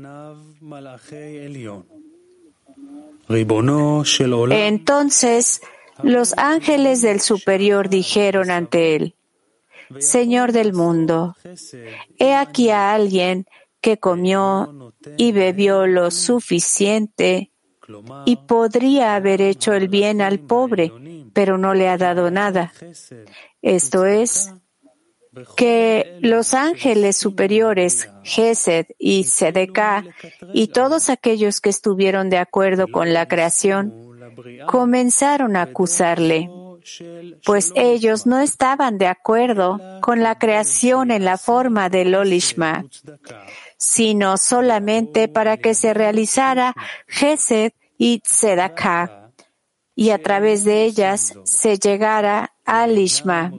Entonces 4.52 5.62
los 6.04 6.38
ángeles 6.38 7.02
del 7.02 7.22
superior 7.22 7.90
dijeron 7.90 8.52
ante 8.52 8.96
él, 8.96 9.16
Señor 10.00 10.52
del 10.52 10.74
mundo, 10.74 11.36
he 12.18 12.34
aquí 12.34 12.70
a 12.70 12.94
alguien 12.94 13.46
que 13.82 13.98
comió 13.98 14.94
y 15.18 15.32
bebió 15.32 15.88
lo 15.88 16.12
suficiente 16.12 17.52
y 18.26 18.36
podría 18.38 19.16
haber 19.16 19.42
hecho 19.42 19.74
el 19.74 19.90
bien 19.90 20.22
al 20.22 20.40
pobre, 20.40 20.92
pero 21.34 21.58
no 21.58 21.74
le 21.74 21.90
ha 21.90 21.98
dado 21.98 22.32
nada. 22.32 22.72
Esto 23.62 24.06
es, 24.06 24.54
que 25.56 26.18
los 26.22 26.54
ángeles 26.54 27.16
superiores, 27.18 28.10
Gesed 28.24 28.88
y 29.00 29.24
Sedeká, 29.24 30.04
y 30.54 30.68
todos 30.68 31.10
aquellos 31.10 31.62
que 31.62 31.70
estuvieron 31.70 32.30
de 32.30 32.38
acuerdo 32.38 32.88
con 32.90 33.14
la 33.14 33.28
creación, 33.28 33.94
comenzaron 34.68 35.56
a 35.56 35.64
acusarle, 35.64 36.50
pues 37.46 37.72
ellos 37.76 38.26
no 38.26 38.40
estaban 38.40 38.98
de 38.98 39.08
acuerdo 39.08 39.80
con 40.02 40.22
la 40.22 40.38
creación 40.38 41.12
en 41.12 41.24
la 41.24 41.38
forma 41.38 41.90
del 41.90 42.14
Olishma, 42.16 42.86
sino 43.78 44.38
solamente 44.38 45.28
para 45.28 45.58
que 45.58 45.76
se 45.76 45.94
realizara 45.94 46.76
Gesed 47.08 47.72
y 47.98 48.20
Tzedaká, 48.20 49.21
y 49.96 50.10
a 50.12 50.22
través 50.22 50.64
de 50.64 50.84
ellas 50.84 51.34
se 51.44 51.78
llegara 51.78 52.54
al 52.66 52.98
Ishma. 52.98 53.52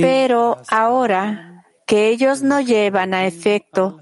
Pero 0.00 0.58
ahora 0.68 1.64
que 1.86 2.08
ellos 2.08 2.42
no 2.42 2.60
llevan 2.60 3.14
a 3.14 3.26
efecto 3.26 4.00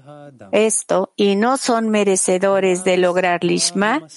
esto 0.51 1.13
y 1.15 1.35
no 1.35 1.57
son 1.57 1.89
merecedores 1.89 2.83
de 2.83 2.97
lograr 2.97 3.43
Lishma, 3.43 4.07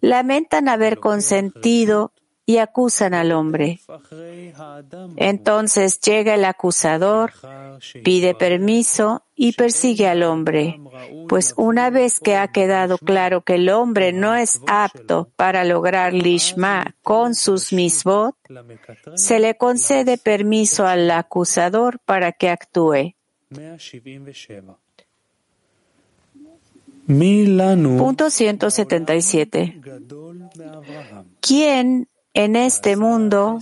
lamentan 0.00 0.68
haber 0.68 0.98
consentido 0.98 2.12
y 2.46 2.58
acusan 2.58 3.14
al 3.14 3.32
hombre. 3.32 3.80
Entonces 5.16 6.00
llega 6.00 6.34
el 6.34 6.44
acusador, 6.44 7.32
pide 8.02 8.34
permiso 8.34 9.24
y 9.42 9.52
persigue 9.52 10.06
al 10.06 10.22
hombre, 10.22 10.78
pues 11.26 11.54
una 11.56 11.88
vez 11.88 12.20
que 12.20 12.36
ha 12.36 12.48
quedado 12.48 12.98
claro 12.98 13.40
que 13.40 13.54
el 13.54 13.70
hombre 13.70 14.12
no 14.12 14.34
es 14.34 14.60
apto 14.66 15.30
para 15.34 15.64
lograr 15.64 16.12
lishma 16.12 16.94
con 17.02 17.34
sus 17.34 17.72
misbot, 17.72 18.36
se 19.14 19.40
le 19.40 19.56
concede 19.56 20.18
permiso 20.18 20.86
al 20.86 21.10
acusador 21.10 22.00
para 22.00 22.32
que 22.32 22.50
actúe. 22.50 23.14
Punto 27.96 28.28
177. 28.28 29.80
¿Quién 31.40 32.08
en 32.34 32.56
este 32.56 32.96
mundo 32.96 33.58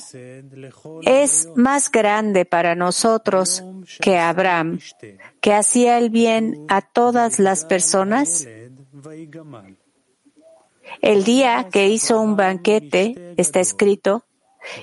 es 1.02 1.48
más 1.54 1.90
grande 1.90 2.44
para 2.44 2.74
nosotros 2.74 3.64
que 4.00 4.18
Abraham, 4.18 4.78
que 5.40 5.54
hacía 5.54 5.98
el 5.98 6.10
bien 6.10 6.66
a 6.68 6.82
todas 6.82 7.38
las 7.38 7.64
personas? 7.64 8.46
El 11.00 11.24
día 11.24 11.68
que 11.70 11.88
hizo 11.88 12.20
un 12.20 12.36
banquete, 12.36 13.34
está 13.36 13.60
escrito, 13.60 14.24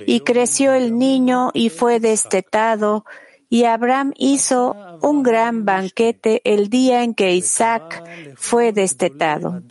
y 0.06 0.21
creció 0.21 0.74
el 0.74 0.98
niño 0.98 1.52
y 1.54 1.69
fue 1.69 2.00
destetado, 2.00 3.06
y 3.50 3.65
Abraham 3.65 4.13
hizo 4.17 4.76
un 5.02 5.24
gran 5.24 5.65
banquete 5.65 6.41
el 6.43 6.69
día 6.69 7.04
en 7.04 7.13
que 7.13 7.36
Isaac 7.36 8.04
fue 8.36 8.71
destetado. 8.71 9.62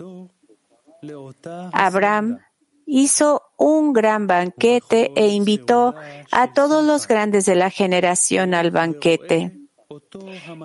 Abraham 1.73 2.39
hizo 2.87 3.43
un 3.57 3.93
gran 3.93 4.27
banquete 4.27 5.13
e 5.15 5.29
invitó 5.29 5.95
a 6.31 6.53
todos 6.53 6.85
los 6.85 7.07
grandes 7.07 7.47
de 7.47 7.55
la 7.55 7.71
generación 7.71 8.55
al 8.55 8.71
banquete. 8.71 9.61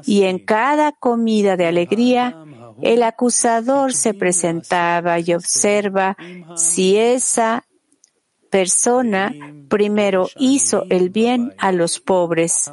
Y 0.05 0.23
en 0.23 0.39
cada 0.39 0.91
comida 0.91 1.55
de 1.57 1.67
alegría, 1.67 2.43
el 2.81 3.03
acusador 3.03 3.93
se 3.93 4.13
presentaba 4.13 5.19
y 5.19 5.33
observa 5.33 6.17
si 6.55 6.97
esa 6.97 7.65
persona 8.49 9.33
primero 9.69 10.27
hizo 10.37 10.85
el 10.89 11.09
bien 11.09 11.53
a 11.57 11.71
los 11.71 11.99
pobres. 11.99 12.71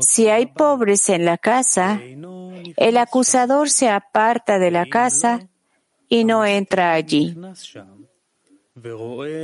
Si 0.00 0.28
hay 0.28 0.46
pobres 0.46 1.08
en 1.08 1.24
la 1.24 1.38
casa, 1.38 2.00
el 2.76 2.96
acusador 2.98 3.70
se 3.70 3.88
aparta 3.88 4.58
de 4.58 4.70
la 4.70 4.86
casa 4.86 5.48
y 6.08 6.24
no 6.24 6.44
entra 6.44 6.92
allí. 6.92 7.36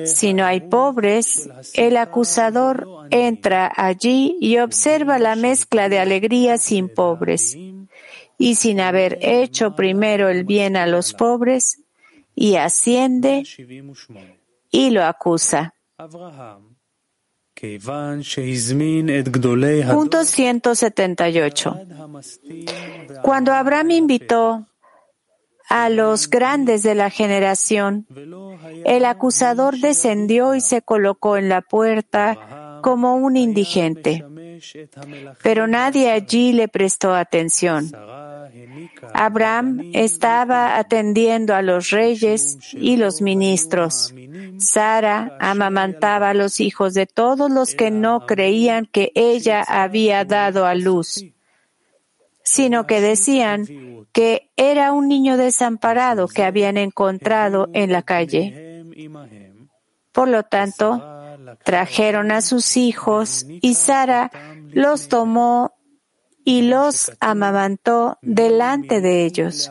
Si 0.04 0.34
no 0.34 0.44
hay 0.44 0.60
pobres, 0.60 1.48
el 1.72 1.96
acusador 1.96 2.86
entra 3.10 3.72
allí 3.74 4.36
y 4.40 4.58
observa 4.58 5.18
la 5.18 5.36
mezcla 5.36 5.88
de 5.88 5.98
alegría 5.98 6.58
sin 6.58 6.90
pobres 6.90 7.56
y 8.38 8.54
sin 8.56 8.80
haber 8.80 9.18
hecho 9.22 9.74
primero 9.74 10.28
el 10.28 10.44
bien 10.44 10.76
a 10.76 10.86
los 10.86 11.14
pobres 11.14 11.80
y 12.34 12.56
asciende 12.56 13.44
y 14.70 14.90
lo 14.90 15.04
acusa. 15.04 15.74
Punto 19.94 20.24
178. 20.24 21.80
Cuando 23.22 23.52
Abraham 23.52 23.90
invitó 23.92 24.66
a 25.72 25.88
los 25.88 26.28
grandes 26.28 26.82
de 26.82 26.94
la 26.94 27.08
generación. 27.08 28.06
El 28.84 29.06
acusador 29.06 29.78
descendió 29.78 30.54
y 30.54 30.60
se 30.60 30.82
colocó 30.82 31.38
en 31.38 31.48
la 31.48 31.62
puerta 31.62 32.80
como 32.82 33.16
un 33.16 33.38
indigente, 33.38 34.22
pero 35.42 35.66
nadie 35.66 36.10
allí 36.10 36.52
le 36.52 36.68
prestó 36.68 37.14
atención. 37.14 37.90
Abraham 39.14 39.80
estaba 39.94 40.76
atendiendo 40.76 41.54
a 41.54 41.62
los 41.62 41.88
reyes 41.88 42.58
y 42.74 42.98
los 42.98 43.22
ministros. 43.22 44.14
Sara 44.58 45.38
amamantaba 45.40 46.30
a 46.30 46.34
los 46.34 46.60
hijos 46.60 46.92
de 46.92 47.06
todos 47.06 47.50
los 47.50 47.74
que 47.74 47.90
no 47.90 48.26
creían 48.26 48.84
que 48.84 49.10
ella 49.14 49.62
había 49.62 50.26
dado 50.26 50.66
a 50.66 50.74
luz 50.74 51.24
sino 52.52 52.86
que 52.86 53.00
decían 53.00 53.66
que 54.12 54.50
era 54.56 54.92
un 54.92 55.08
niño 55.08 55.38
desamparado 55.38 56.28
que 56.28 56.44
habían 56.44 56.76
encontrado 56.76 57.70
en 57.72 57.90
la 57.90 58.02
calle. 58.02 58.84
Por 60.12 60.28
lo 60.28 60.42
tanto, 60.42 61.02
trajeron 61.64 62.30
a 62.30 62.42
sus 62.42 62.76
hijos 62.76 63.46
y 63.48 63.72
Sara 63.72 64.30
los 64.70 65.08
tomó 65.08 65.72
y 66.44 66.60
los 66.60 67.12
amamantó 67.20 68.18
delante 68.20 69.00
de 69.00 69.24
ellos. 69.24 69.70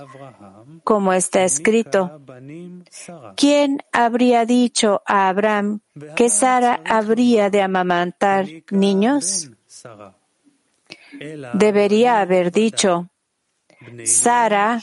Como 0.84 1.14
está 1.14 1.44
escrito, 1.44 2.20
¿quién 3.36 3.84
habría 3.92 4.46
dicho 4.46 5.04
a 5.06 5.30
Abraham 5.30 5.82
que 6.16 6.30
Sara 6.30 6.82
habría 6.84 7.52
de 7.52 7.62
amamantar 7.62 8.48
niños? 8.72 9.52
Debería 11.54 12.22
haber 12.22 12.52
dicho, 12.52 13.10
Sara 14.06 14.82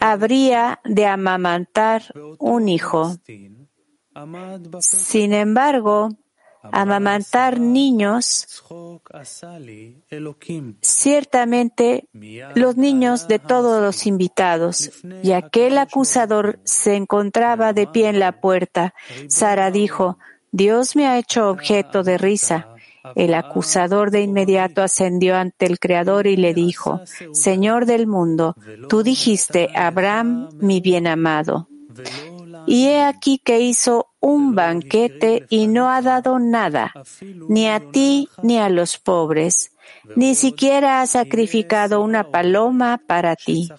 habría 0.00 0.80
de 0.84 1.06
amamantar 1.06 2.02
un 2.38 2.68
hijo. 2.68 3.16
Sin 4.80 5.32
embargo, 5.32 6.10
amamantar 6.62 7.58
niños, 7.58 8.62
ciertamente 10.82 12.08
los 12.54 12.76
niños 12.76 13.28
de 13.28 13.38
todos 13.38 13.82
los 13.82 14.06
invitados, 14.06 14.90
y 15.22 15.32
aquel 15.32 15.78
acusador 15.78 16.60
se 16.64 16.96
encontraba 16.96 17.72
de 17.72 17.86
pie 17.86 18.08
en 18.08 18.18
la 18.18 18.40
puerta. 18.40 18.94
Sara 19.28 19.70
dijo, 19.70 20.18
Dios 20.52 20.96
me 20.96 21.06
ha 21.06 21.18
hecho 21.18 21.48
objeto 21.48 22.02
de 22.02 22.18
risa. 22.18 22.69
El 23.14 23.34
acusador 23.34 24.10
de 24.10 24.22
inmediato 24.22 24.82
ascendió 24.82 25.36
ante 25.36 25.66
el 25.66 25.78
Creador 25.78 26.26
y 26.26 26.36
le 26.36 26.54
dijo, 26.54 27.00
Señor 27.32 27.86
del 27.86 28.06
mundo, 28.06 28.56
tú 28.88 29.02
dijiste, 29.02 29.68
Abraham, 29.74 30.48
mi 30.60 30.80
bien 30.80 31.06
amado. 31.06 31.68
Y 32.66 32.86
he 32.86 33.02
aquí 33.02 33.38
que 33.38 33.60
hizo 33.60 34.08
un 34.20 34.54
banquete 34.54 35.46
y 35.48 35.66
no 35.66 35.90
ha 35.90 36.02
dado 36.02 36.38
nada, 36.38 36.92
ni 37.48 37.68
a 37.68 37.80
ti 37.80 38.28
ni 38.42 38.58
a 38.58 38.68
los 38.68 38.98
pobres, 38.98 39.72
ni 40.14 40.34
siquiera 40.34 41.00
ha 41.00 41.06
sacrificado 41.06 42.02
una 42.02 42.30
paloma 42.30 43.00
para 43.06 43.34
ti. 43.34 43.70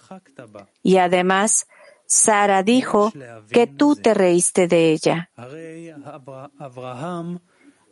Y 0.82 0.96
además, 0.96 1.66
Sara 2.06 2.62
dijo 2.62 3.12
que 3.50 3.66
tú 3.66 3.96
te 3.96 4.14
reíste 4.14 4.68
de 4.68 4.92
ella. 4.92 5.30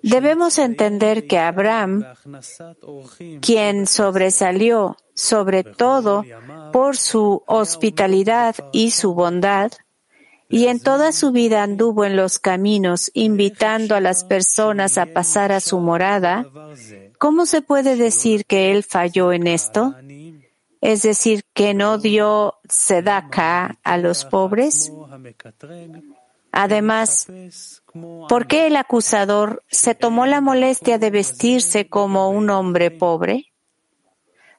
Debemos 0.02 0.58
entender 0.58 1.26
que 1.26 1.38
Abraham, 1.38 2.04
quien 3.40 3.86
sobresalió 3.86 4.96
sobre 5.14 5.64
todo 5.64 6.24
por 6.72 6.96
su 6.96 7.42
hospitalidad 7.46 8.54
y 8.72 8.92
su 8.92 9.14
bondad, 9.14 9.72
y 10.48 10.66
en 10.66 10.80
toda 10.80 11.12
su 11.12 11.30
vida 11.30 11.62
anduvo 11.62 12.04
en 12.04 12.16
los 12.16 12.38
caminos 12.38 13.10
invitando 13.14 13.94
a 13.94 14.00
las 14.00 14.24
personas 14.24 14.98
a 14.98 15.06
pasar 15.06 15.52
a 15.52 15.60
su 15.60 15.78
morada, 15.78 16.46
¿cómo 17.18 17.46
se 17.46 17.62
puede 17.62 17.96
decir 17.96 18.44
que 18.46 18.72
él 18.72 18.82
falló 18.82 19.32
en 19.32 19.46
esto? 19.46 19.94
Es 20.80 21.02
decir, 21.02 21.44
que 21.52 21.74
no 21.74 21.98
dio 21.98 22.54
sedaka 22.68 23.78
a 23.84 23.98
los 23.98 24.24
pobres. 24.24 24.90
Además, 26.52 27.28
¿por 28.28 28.46
qué 28.46 28.66
el 28.66 28.76
acusador 28.76 29.62
se 29.68 29.94
tomó 29.94 30.26
la 30.26 30.40
molestia 30.40 30.98
de 30.98 31.10
vestirse 31.10 31.88
como 31.88 32.30
un 32.30 32.50
hombre 32.50 32.90
pobre? 32.90 33.52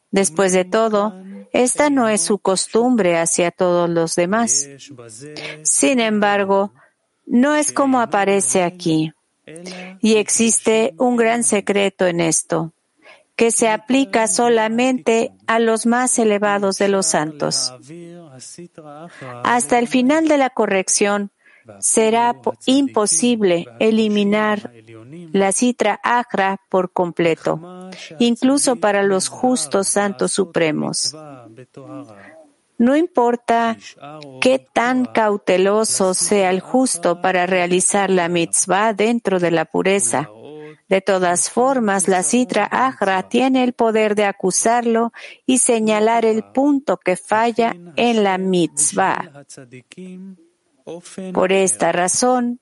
Después 0.10 0.54
de 0.54 0.65
todo, 0.65 1.13
esta 1.54 1.89
no 1.89 2.08
es 2.08 2.21
su 2.21 2.38
costumbre 2.38 3.17
hacia 3.17 3.51
todos 3.51 3.89
los 3.89 4.15
demás. 4.15 4.67
Sin 5.63 5.99
embargo, 5.99 6.73
no 7.25 7.56
es 7.56 7.71
como 7.71 7.99
aparece 8.01 8.63
aquí. 8.63 9.13
Y 10.01 10.15
existe 10.15 10.93
un 10.97 11.15
gran 11.15 11.43
secreto 11.43 12.08
en 12.08 12.21
esto, 12.21 12.73
que 13.36 13.51
se 13.51 13.69
aplica 13.69 14.27
solamente 14.27 15.32
a 15.47 15.60
los 15.60 15.86
más 15.86 16.17
elevados 16.19 16.77
de 16.77 16.88
los 16.88 17.08
santos. 17.08 17.73
Hasta 19.43 19.80
el 19.80 19.88
final 19.88 20.27
de 20.27 20.38
la 20.38 20.49
corrección, 20.49 21.32
será 21.79 22.36
imposible 22.65 23.65
eliminar 23.79 24.71
la 25.31 25.51
citra 25.51 25.99
agra 26.03 26.60
por 26.69 26.91
completo, 26.91 27.89
incluso 28.19 28.75
para 28.75 29.03
los 29.03 29.27
justos 29.27 29.88
santos 29.88 30.31
supremos. 30.31 31.15
No 32.77 32.95
importa 32.95 33.77
qué 34.41 34.57
tan 34.57 35.05
cauteloso 35.05 36.15
sea 36.15 36.49
el 36.49 36.62
justo 36.62 37.21
para 37.21 37.45
realizar 37.45 38.10
la 38.10 38.27
mitzvah 38.27 38.93
dentro 38.93 39.39
de 39.39 39.51
la 39.51 39.65
pureza. 39.65 40.29
De 40.89 40.99
todas 40.99 41.49
formas, 41.49 42.07
la 42.07 42.23
citra 42.23 42.65
agra 42.65 43.29
tiene 43.29 43.63
el 43.63 43.73
poder 43.73 44.15
de 44.15 44.25
acusarlo 44.25 45.13
y 45.45 45.60
señalar 45.60 46.25
el 46.25 46.43
punto 46.43 46.97
que 46.97 47.15
falla 47.15 47.75
en 47.95 48.23
la 48.23 48.38
mitzvah. 48.38 49.45
Por 51.33 51.51
esta 51.51 51.91
razón, 51.91 52.59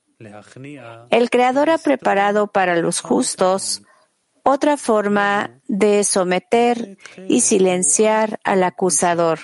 el 1.09 1.29
Creador 1.29 1.69
ha 1.69 1.77
preparado 1.77 2.47
para 2.47 2.75
los 2.75 2.99
justos 2.99 3.81
otra 4.43 4.77
forma 4.77 5.61
de 5.67 6.03
someter 6.03 6.97
y 7.27 7.41
silenciar 7.41 8.39
al 8.43 8.63
acusador. 8.63 9.39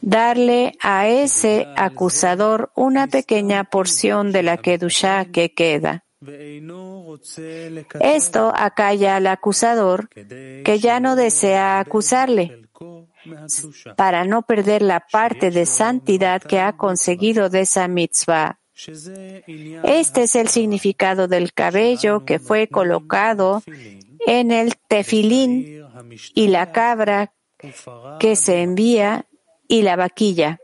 Darle 0.00 0.72
a 0.80 1.08
ese 1.08 1.66
acusador 1.76 2.70
una 2.74 3.06
pequeña 3.06 3.64
porción 3.64 4.32
de 4.32 4.42
la 4.42 4.56
Kedusha 4.56 5.26
que 5.26 5.52
queda. 5.52 6.04
Esto 8.00 8.52
acalla 8.54 9.16
al 9.16 9.26
acusador 9.28 10.08
que 10.08 10.78
ya 10.80 10.98
no 10.98 11.14
desea 11.14 11.78
acusarle 11.78 12.68
para 13.96 14.24
no 14.24 14.42
perder 14.42 14.82
la 14.82 15.00
parte 15.00 15.50
de 15.50 15.66
santidad 15.66 16.42
que 16.42 16.60
ha 16.60 16.76
conseguido 16.76 17.48
de 17.48 17.60
esa 17.60 17.88
mitzvah. 17.88 18.58
Este 19.84 20.22
es 20.22 20.36
el 20.36 20.48
significado 20.48 21.26
del 21.26 21.52
cabello 21.52 22.24
que 22.24 22.38
fue 22.38 22.68
colocado 22.68 23.62
en 24.26 24.52
el 24.52 24.76
tefilín 24.76 25.84
y 26.34 26.48
la 26.48 26.70
cabra 26.70 27.32
que 28.20 28.36
se 28.36 28.62
envía 28.62 29.26
y 29.66 29.82
la 29.82 29.96
vaquilla. 29.96 30.60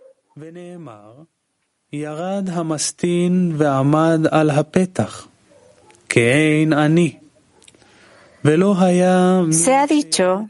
Se 9.52 9.74
ha 9.74 9.86
dicho 9.86 10.48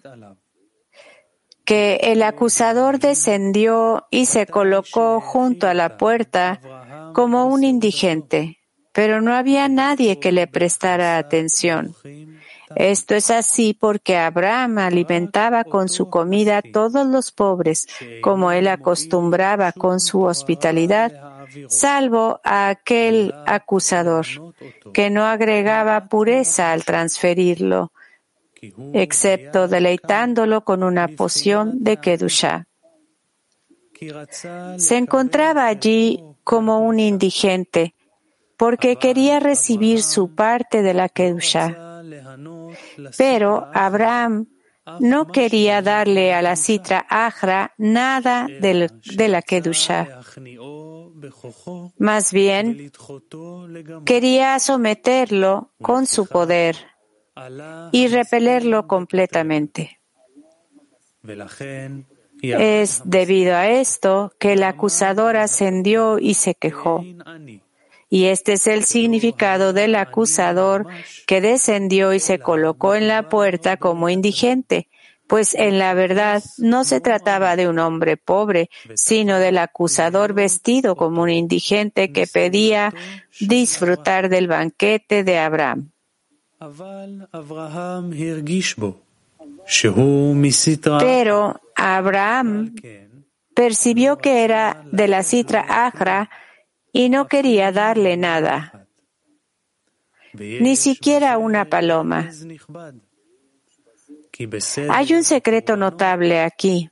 que 1.65 1.97
el 2.03 2.23
acusador 2.23 2.99
descendió 2.99 4.07
y 4.11 4.27
se 4.27 4.47
colocó 4.47 5.21
junto 5.21 5.67
a 5.67 5.75
la 5.75 5.97
puerta 5.97 6.61
como 7.15 7.47
un 7.47 7.65
indigente, 7.65 8.59
pero 8.93 9.21
no 9.21 9.35
había 9.35 9.69
nadie 9.69 10.19
que 10.19 10.33
le 10.33 10.47
prestara 10.47 11.17
atención. 11.17 11.95
Esto 12.77 13.15
es 13.15 13.31
así 13.31 13.77
porque 13.79 14.17
Abraham 14.17 14.79
alimentaba 14.79 15.65
con 15.65 15.89
su 15.89 16.11
comida 16.11 16.59
a 16.59 16.63
todos 16.63 17.07
los 17.07 17.31
pobres, 17.31 17.87
como 18.21 18.53
él 18.53 18.69
acostumbraba 18.69 19.73
con 19.73 20.01
su 20.01 20.23
hospitalidad, 20.23 21.13
salvo 21.69 22.41
a 22.43 22.69
aquel 22.69 23.33
acusador, 23.47 24.27
que 24.93 25.11
no 25.11 25.25
agregaba 25.25 26.09
pureza 26.09 26.73
al 26.73 26.85
transferirlo, 26.85 27.93
excepto 28.93 29.69
deleitándolo 29.69 30.65
con 30.65 30.83
una 30.83 31.09
poción 31.09 31.83
de 31.83 31.97
Kedusha. 31.99 32.67
Se 34.77 34.97
encontraba 34.97 35.67
allí 35.67 36.23
como 36.43 36.81
un 36.81 37.01
indigente, 37.01 37.95
porque 38.57 38.97
quería 38.97 39.41
recibir 39.41 40.03
su 40.03 40.35
parte 40.35 40.83
de 40.83 40.95
la 40.95 41.09
Kedusha. 41.09 42.03
Pero 43.17 43.69
Abraham 43.73 44.47
no 45.01 45.27
quería 45.29 45.81
darle 45.81 46.35
a 46.35 46.43
la 46.43 46.57
citra 46.57 47.07
Agra 47.09 47.73
nada 47.79 48.47
de 48.49 49.29
la 49.29 49.43
Kedusha. 49.43 50.21
Más 51.99 52.33
bien, 52.33 52.93
quería 54.05 54.59
someterlo 54.59 55.73
con 55.81 56.07
su 56.07 56.27
poder 56.27 56.77
y 57.93 58.09
repelerlo 58.09 58.87
completamente. 58.87 60.01
Es 62.43 63.03
debido 63.05 63.57
a 63.57 63.69
esto 63.69 64.33
que 64.39 64.53
el 64.53 64.63
acusador 64.63 65.37
ascendió 65.37 66.19
y 66.19 66.35
se 66.35 66.55
quejó. 66.55 67.05
Y 68.11 68.27
este 68.27 68.53
es 68.53 68.67
el 68.67 68.85
significado 68.85 69.73
del 69.73 69.95
acusador 69.95 70.87
que 71.27 71.41
descendió 71.41 72.13
y 72.13 72.21
se 72.21 72.39
colocó 72.39 72.95
en 72.95 73.09
la 73.09 73.29
puerta 73.29 73.79
como 73.79 74.09
indigente, 74.09 74.89
pues 75.27 75.55
en 75.55 75.79
la 75.79 75.95
verdad 75.95 76.43
no 76.59 76.85
se 76.85 77.01
trataba 77.01 77.57
de 77.57 77.67
un 77.67 77.79
hombre 77.79 78.17
pobre, 78.19 78.69
sino 78.95 79.39
del 79.39 79.57
acusador 79.59 80.35
vestido 80.35 80.97
como 80.97 81.23
un 81.23 81.31
indigente 81.31 82.13
que 82.13 82.27
pedía 82.27 82.93
disfrutar 83.41 84.29
del 84.29 84.49
banquete 84.49 85.25
de 85.25 85.39
Abraham. 85.39 85.94
Pero 91.01 91.61
Abraham 91.75 92.75
percibió 93.55 94.19
que 94.19 94.45
era 94.45 94.85
de 94.91 95.09
la 95.09 95.23
citra 95.23 95.87
Agra 95.87 96.31
y 96.93 97.09
no 97.09 97.27
quería 97.27 97.73
darle 97.73 98.17
nada, 98.17 98.87
ni 100.33 100.77
siquiera 100.77 101.39
una 101.39 101.65
paloma. 101.65 102.31
Hay 104.91 105.15
un 105.15 105.25
secreto 105.25 105.77
notable 105.77 106.41
aquí. 106.41 106.89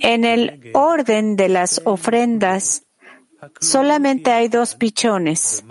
En 0.00 0.24
el 0.24 0.70
orden 0.74 1.36
de 1.36 1.48
las 1.48 1.80
ofrendas, 1.84 2.82
solamente 3.60 4.30
hay 4.30 4.48
dos 4.48 4.74
pichones, 4.74 5.64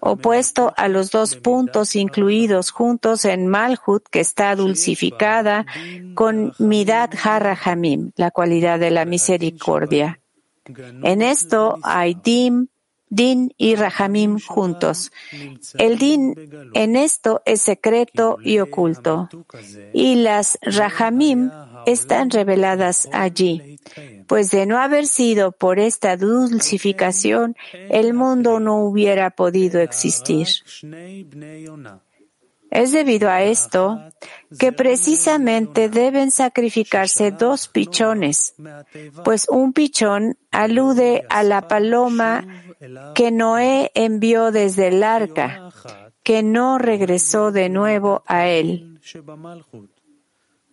opuesto 0.00 0.72
a 0.76 0.88
los 0.88 1.10
dos 1.10 1.36
puntos 1.36 1.96
incluidos 1.96 2.70
juntos 2.70 3.24
en 3.24 3.46
Malhut, 3.46 4.04
que 4.10 4.20
está 4.20 4.54
dulcificada 4.54 5.66
con 6.14 6.52
Midat 6.58 7.14
Hamim, 7.64 8.12
la 8.16 8.30
cualidad 8.30 8.78
de 8.78 8.90
la 8.90 9.04
misericordia. 9.04 10.20
En 11.02 11.22
esto 11.22 11.78
hay 11.82 12.14
Dim, 12.14 12.68
Din 13.10 13.54
y 13.56 13.74
Rahamim 13.74 14.38
juntos. 14.38 15.10
El 15.74 15.98
Din 15.98 16.34
en 16.74 16.96
esto 16.96 17.42
es 17.46 17.62
secreto 17.62 18.38
y 18.42 18.58
oculto. 18.58 19.28
Y 19.92 20.16
las 20.16 20.58
Rahamim 20.62 21.50
están 21.86 22.30
reveladas 22.30 23.08
allí. 23.12 23.78
Pues 24.26 24.50
de 24.50 24.66
no 24.66 24.78
haber 24.78 25.06
sido 25.06 25.52
por 25.52 25.78
esta 25.78 26.16
dulcificación, 26.16 27.56
el 27.90 28.14
mundo 28.14 28.60
no 28.60 28.76
hubiera 28.82 29.30
podido 29.30 29.80
existir. 29.80 30.48
Es 32.70 32.92
debido 32.92 33.30
a 33.30 33.42
esto 33.42 33.98
que 34.58 34.72
precisamente 34.72 35.88
deben 35.88 36.30
sacrificarse 36.30 37.30
dos 37.30 37.68
pichones, 37.68 38.54
pues 39.24 39.46
un 39.48 39.72
pichón 39.72 40.36
alude 40.50 41.24
a 41.30 41.42
la 41.42 41.66
paloma 41.66 42.46
que 43.14 43.30
Noé 43.30 43.90
envió 43.94 44.52
desde 44.52 44.88
el 44.88 45.02
arca, 45.02 45.70
que 46.22 46.42
no 46.42 46.78
regresó 46.78 47.52
de 47.52 47.70
nuevo 47.70 48.22
a 48.26 48.48
él. 48.48 49.00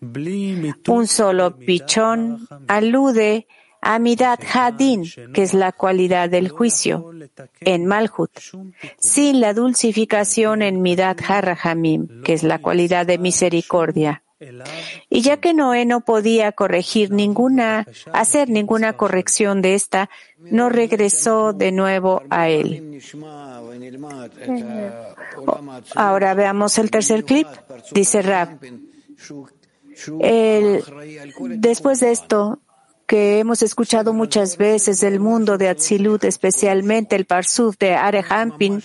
Un 0.01 1.07
solo 1.07 1.55
pichón 1.57 2.47
alude 2.67 3.47
a 3.81 3.99
Midat 3.99 4.41
Hadin, 4.51 5.05
que 5.33 5.43
es 5.43 5.53
la 5.53 5.71
cualidad 5.71 6.29
del 6.29 6.49
juicio, 6.49 7.11
en 7.61 7.85
Malhut, 7.85 8.31
sin 8.97 9.39
la 9.39 9.53
dulcificación 9.53 10.63
en 10.63 10.81
Midat 10.81 11.21
Harahamim, 11.21 12.23
que 12.23 12.33
es 12.33 12.41
la 12.41 12.59
cualidad 12.59 13.05
de 13.05 13.19
misericordia. 13.19 14.23
Y 15.09 15.21
ya 15.21 15.37
que 15.37 15.53
Noé 15.53 15.85
no 15.85 16.01
podía 16.01 16.51
corregir 16.51 17.11
ninguna, 17.11 17.85
hacer 18.11 18.49
ninguna 18.49 18.93
corrección 18.93 19.61
de 19.61 19.75
esta, 19.75 20.09
no 20.39 20.69
regresó 20.69 21.53
de 21.53 21.71
nuevo 21.71 22.21
a 22.29 22.49
él. 22.49 23.01
Ahora 25.95 26.33
veamos 26.33 26.77
el 26.79 26.91
tercer 26.91 27.23
clip. 27.23 27.47
Dice 27.91 28.21
Rab. 28.21 28.59
Después 31.57 31.99
de 31.99 32.11
esto, 32.11 32.59
que 33.07 33.39
hemos 33.39 33.61
escuchado 33.61 34.13
muchas 34.13 34.57
veces 34.57 34.99
del 34.99 35.19
mundo 35.19 35.57
de 35.57 35.69
Atzilut, 35.69 36.23
especialmente 36.23 37.15
el 37.15 37.25
Parsuf 37.25 37.77
de 37.77 37.93
Arehampin, 37.93 38.81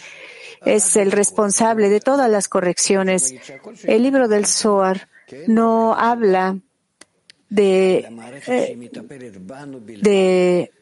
es 0.64 0.96
el 0.96 1.10
responsable 1.10 1.88
de 1.88 2.00
todas 2.00 2.30
las 2.30 2.48
correcciones. 2.48 3.34
El 3.84 4.02
libro 4.02 4.28
del 4.28 4.46
Zohar 4.46 5.08
no 5.46 5.94
habla 5.94 6.58
de, 7.48 8.08
eh, 8.46 8.90
de 10.02 10.72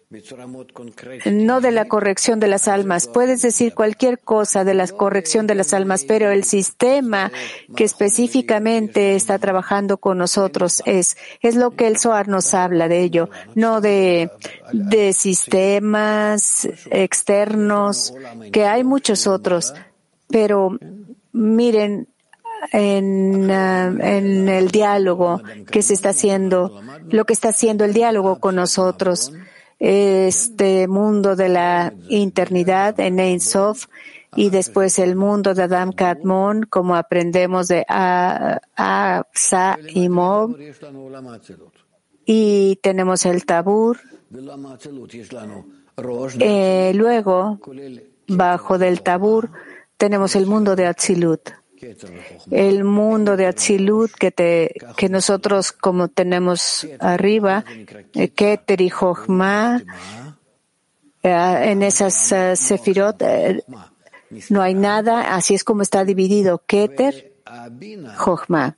no 1.30 1.60
de 1.60 1.70
la 1.70 1.86
corrección 1.86 2.40
de 2.40 2.48
las 2.48 2.66
almas. 2.66 3.06
Puedes 3.06 3.42
decir 3.42 3.74
cualquier 3.74 4.18
cosa 4.18 4.64
de 4.64 4.72
la 4.72 4.88
corrección 4.88 5.46
de 5.46 5.54
las 5.54 5.74
almas, 5.74 6.04
pero 6.04 6.30
el 6.30 6.44
sistema 6.44 7.30
que 7.76 7.84
específicamente 7.84 9.16
está 9.16 9.38
trabajando 9.38 9.98
con 9.98 10.16
nosotros 10.16 10.82
es, 10.86 11.18
es 11.42 11.56
lo 11.56 11.72
que 11.72 11.86
el 11.86 11.98
SOAR 11.98 12.26
nos 12.26 12.54
habla 12.54 12.88
de 12.88 13.02
ello, 13.02 13.28
no 13.54 13.82
de, 13.82 14.30
de 14.72 15.12
sistemas 15.12 16.66
externos, 16.90 18.14
que 18.50 18.64
hay 18.64 18.84
muchos 18.84 19.26
otros. 19.26 19.74
Pero 20.28 20.78
miren, 21.32 22.08
en, 22.72 23.50
ah, 23.50 23.92
en 24.00 24.48
el 24.48 24.70
diálogo 24.70 25.42
que 25.70 25.82
se 25.82 25.92
está 25.92 26.10
haciendo, 26.10 26.80
lo 27.10 27.26
que 27.26 27.34
está 27.34 27.50
haciendo 27.50 27.84
el 27.84 27.92
diálogo 27.92 28.40
con 28.40 28.54
nosotros 28.54 29.34
este 29.78 30.88
mundo 30.88 31.36
de 31.36 31.48
la 31.48 31.92
eternidad 32.10 32.98
en 33.00 33.20
Ein 33.20 33.40
y 34.36 34.50
después 34.50 34.98
el 34.98 35.16
mundo 35.16 35.54
de 35.54 35.62
Adam 35.62 35.92
Kadmon, 35.92 36.64
como 36.64 36.96
aprendemos 36.96 37.68
de 37.68 37.84
Asa 37.88 39.78
y 39.88 40.08
Mob. 40.08 40.56
Y 42.26 42.76
tenemos 42.82 43.24
el 43.24 43.46
Tabur. 43.46 43.98
Eh, 46.40 46.92
luego, 46.94 47.58
bajo 48.28 48.78
del 48.78 49.02
Tabur, 49.02 49.50
tenemos 49.96 50.36
el 50.36 50.46
mundo 50.46 50.76
de 50.76 50.86
Atzilut 50.86 51.57
el 52.50 52.84
mundo 52.84 53.36
de 53.36 53.46
Atzilut 53.46 54.12
que, 54.12 55.08
nosotros 55.10 55.72
como 55.72 56.08
tenemos 56.08 56.86
arriba, 56.98 57.64
eh, 58.14 58.28
Keter 58.30 58.80
y 58.80 58.90
Jochma, 58.90 59.82
eh, 61.22 61.60
en 61.64 61.82
esas 61.82 62.32
uh, 62.32 62.56
Sefirot 62.56 63.22
no 64.50 64.62
hay 64.62 64.74
nada, 64.74 65.34
así 65.34 65.54
es 65.54 65.64
como 65.64 65.82
está 65.82 66.04
dividido 66.04 66.62
Keter, 66.66 67.34
Jochma. 68.16 68.76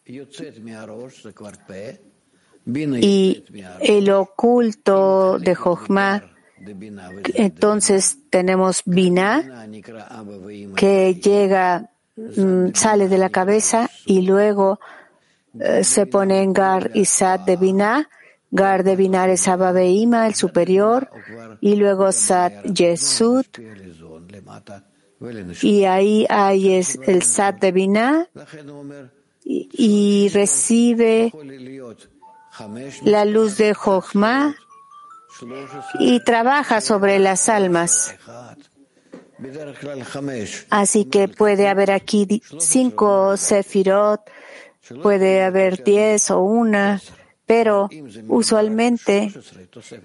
Y 2.67 3.45
el 3.81 4.11
oculto 4.11 5.39
de 5.39 5.55
Jochma, 5.55 6.23
entonces 7.35 8.19
tenemos 8.31 8.83
Bina, 8.85 9.67
que 10.77 11.15
llega 11.15 11.91
sale 12.75 13.09
de 13.09 13.19
la 13.19 13.31
cabeza 13.31 13.91
y 14.07 14.23
luego 14.23 14.81
eh, 15.59 15.85
se 15.85 16.07
pone 16.07 16.43
en 16.43 16.53
Gar 16.53 16.91
y 16.95 17.05
Sat 17.05 17.45
de 17.45 17.57
Binah. 17.57 18.09
Gar 18.51 18.83
de 18.83 18.97
Binah 18.97 19.29
es 19.29 19.47
Abba 19.47 19.81
el 19.81 20.35
superior, 20.35 21.09
y 21.61 21.77
luego 21.77 22.11
Sat 22.11 22.65
Yesud, 22.65 23.47
y 25.63 25.85
ahí 25.85 26.27
hay 26.29 26.75
es 26.75 26.99
el 27.07 27.23
Sat 27.23 27.61
de 27.61 27.71
Binah, 27.71 28.29
y, 29.45 30.29
recibe 30.31 31.33
la 33.05 33.25
luz 33.25 33.57
de 33.57 33.75
Jochma 33.75 34.57
y 35.99 36.23
trabaja 36.25 36.81
sobre 36.81 37.19
las 37.19 37.49
almas. 37.49 38.15
Así 40.71 41.05
que 41.05 41.29
puede 41.29 41.69
haber 41.69 41.91
aquí 41.91 42.43
cinco 42.59 43.37
sefirot, 43.37 44.21
puede 45.03 45.43
haber 45.43 45.83
diez 45.83 46.31
o 46.31 46.41
una, 46.41 47.01
pero 47.47 47.89
usualmente 48.29 49.33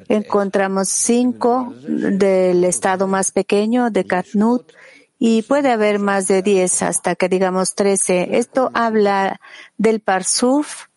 encontramos 0.10 0.90
cinco 0.90 1.74
del 1.88 2.64
estado 2.64 3.08
más 3.08 3.32
pequeño 3.32 3.90
de 3.92 4.06
Katnut 4.06 4.72
y 5.20 5.44
puede 5.44 5.72
haber 5.72 6.00
más 6.00 6.28
de 6.28 6.42
diez 6.42 6.82
hasta 6.82 7.16
que 7.16 7.30
digamos 7.30 7.76
trece. 7.76 8.38
Esto 8.38 8.72
habla 8.74 9.40
del 9.78 10.00
Parsuf 10.00 10.88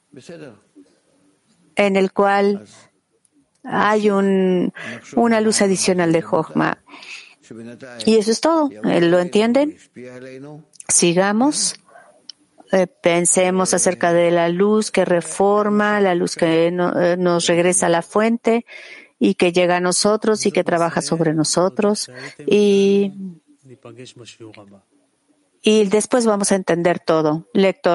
en 1.77 1.97
el 1.97 2.13
cual 2.13 2.67
hay 3.63 4.11
un, 4.11 4.73
una 5.15 5.41
luz 5.41 5.63
adicional 5.63 6.13
de 6.13 6.23
Jochma. 6.23 6.79
Y 8.07 8.17
eso 8.17 8.31
es 8.31 8.41
todo. 8.41 8.71
¿Lo 8.83 9.19
entienden? 9.19 9.77
Sigamos. 10.89 11.75
Eh, 12.71 12.87
pensemos 12.87 13.73
acerca 13.73 14.13
de 14.13 14.31
la 14.31 14.51
luz 14.51 14.91
que 14.91 15.07
reforma, 15.07 16.01
la 16.01 16.15
luz 16.15 16.37
que 16.37 16.67
eh, 16.67 17.17
nos 17.19 17.47
regresa 17.47 17.87
a 17.87 17.89
la 17.89 18.03
fuente 18.03 18.67
y 19.19 19.35
que 19.35 19.53
llega 19.53 19.77
a 19.77 19.81
nosotros 19.81 20.45
y 20.45 20.53
que 20.53 20.65
trabaja 20.65 21.01
sobre 21.01 21.33
nosotros. 21.33 22.11
Y, 22.47 23.13
y 25.63 25.85
después 25.87 26.27
vamos 26.27 26.53
a 26.53 26.57
entender 26.57 27.01
todo. 27.01 27.49
Lector. 27.55 27.87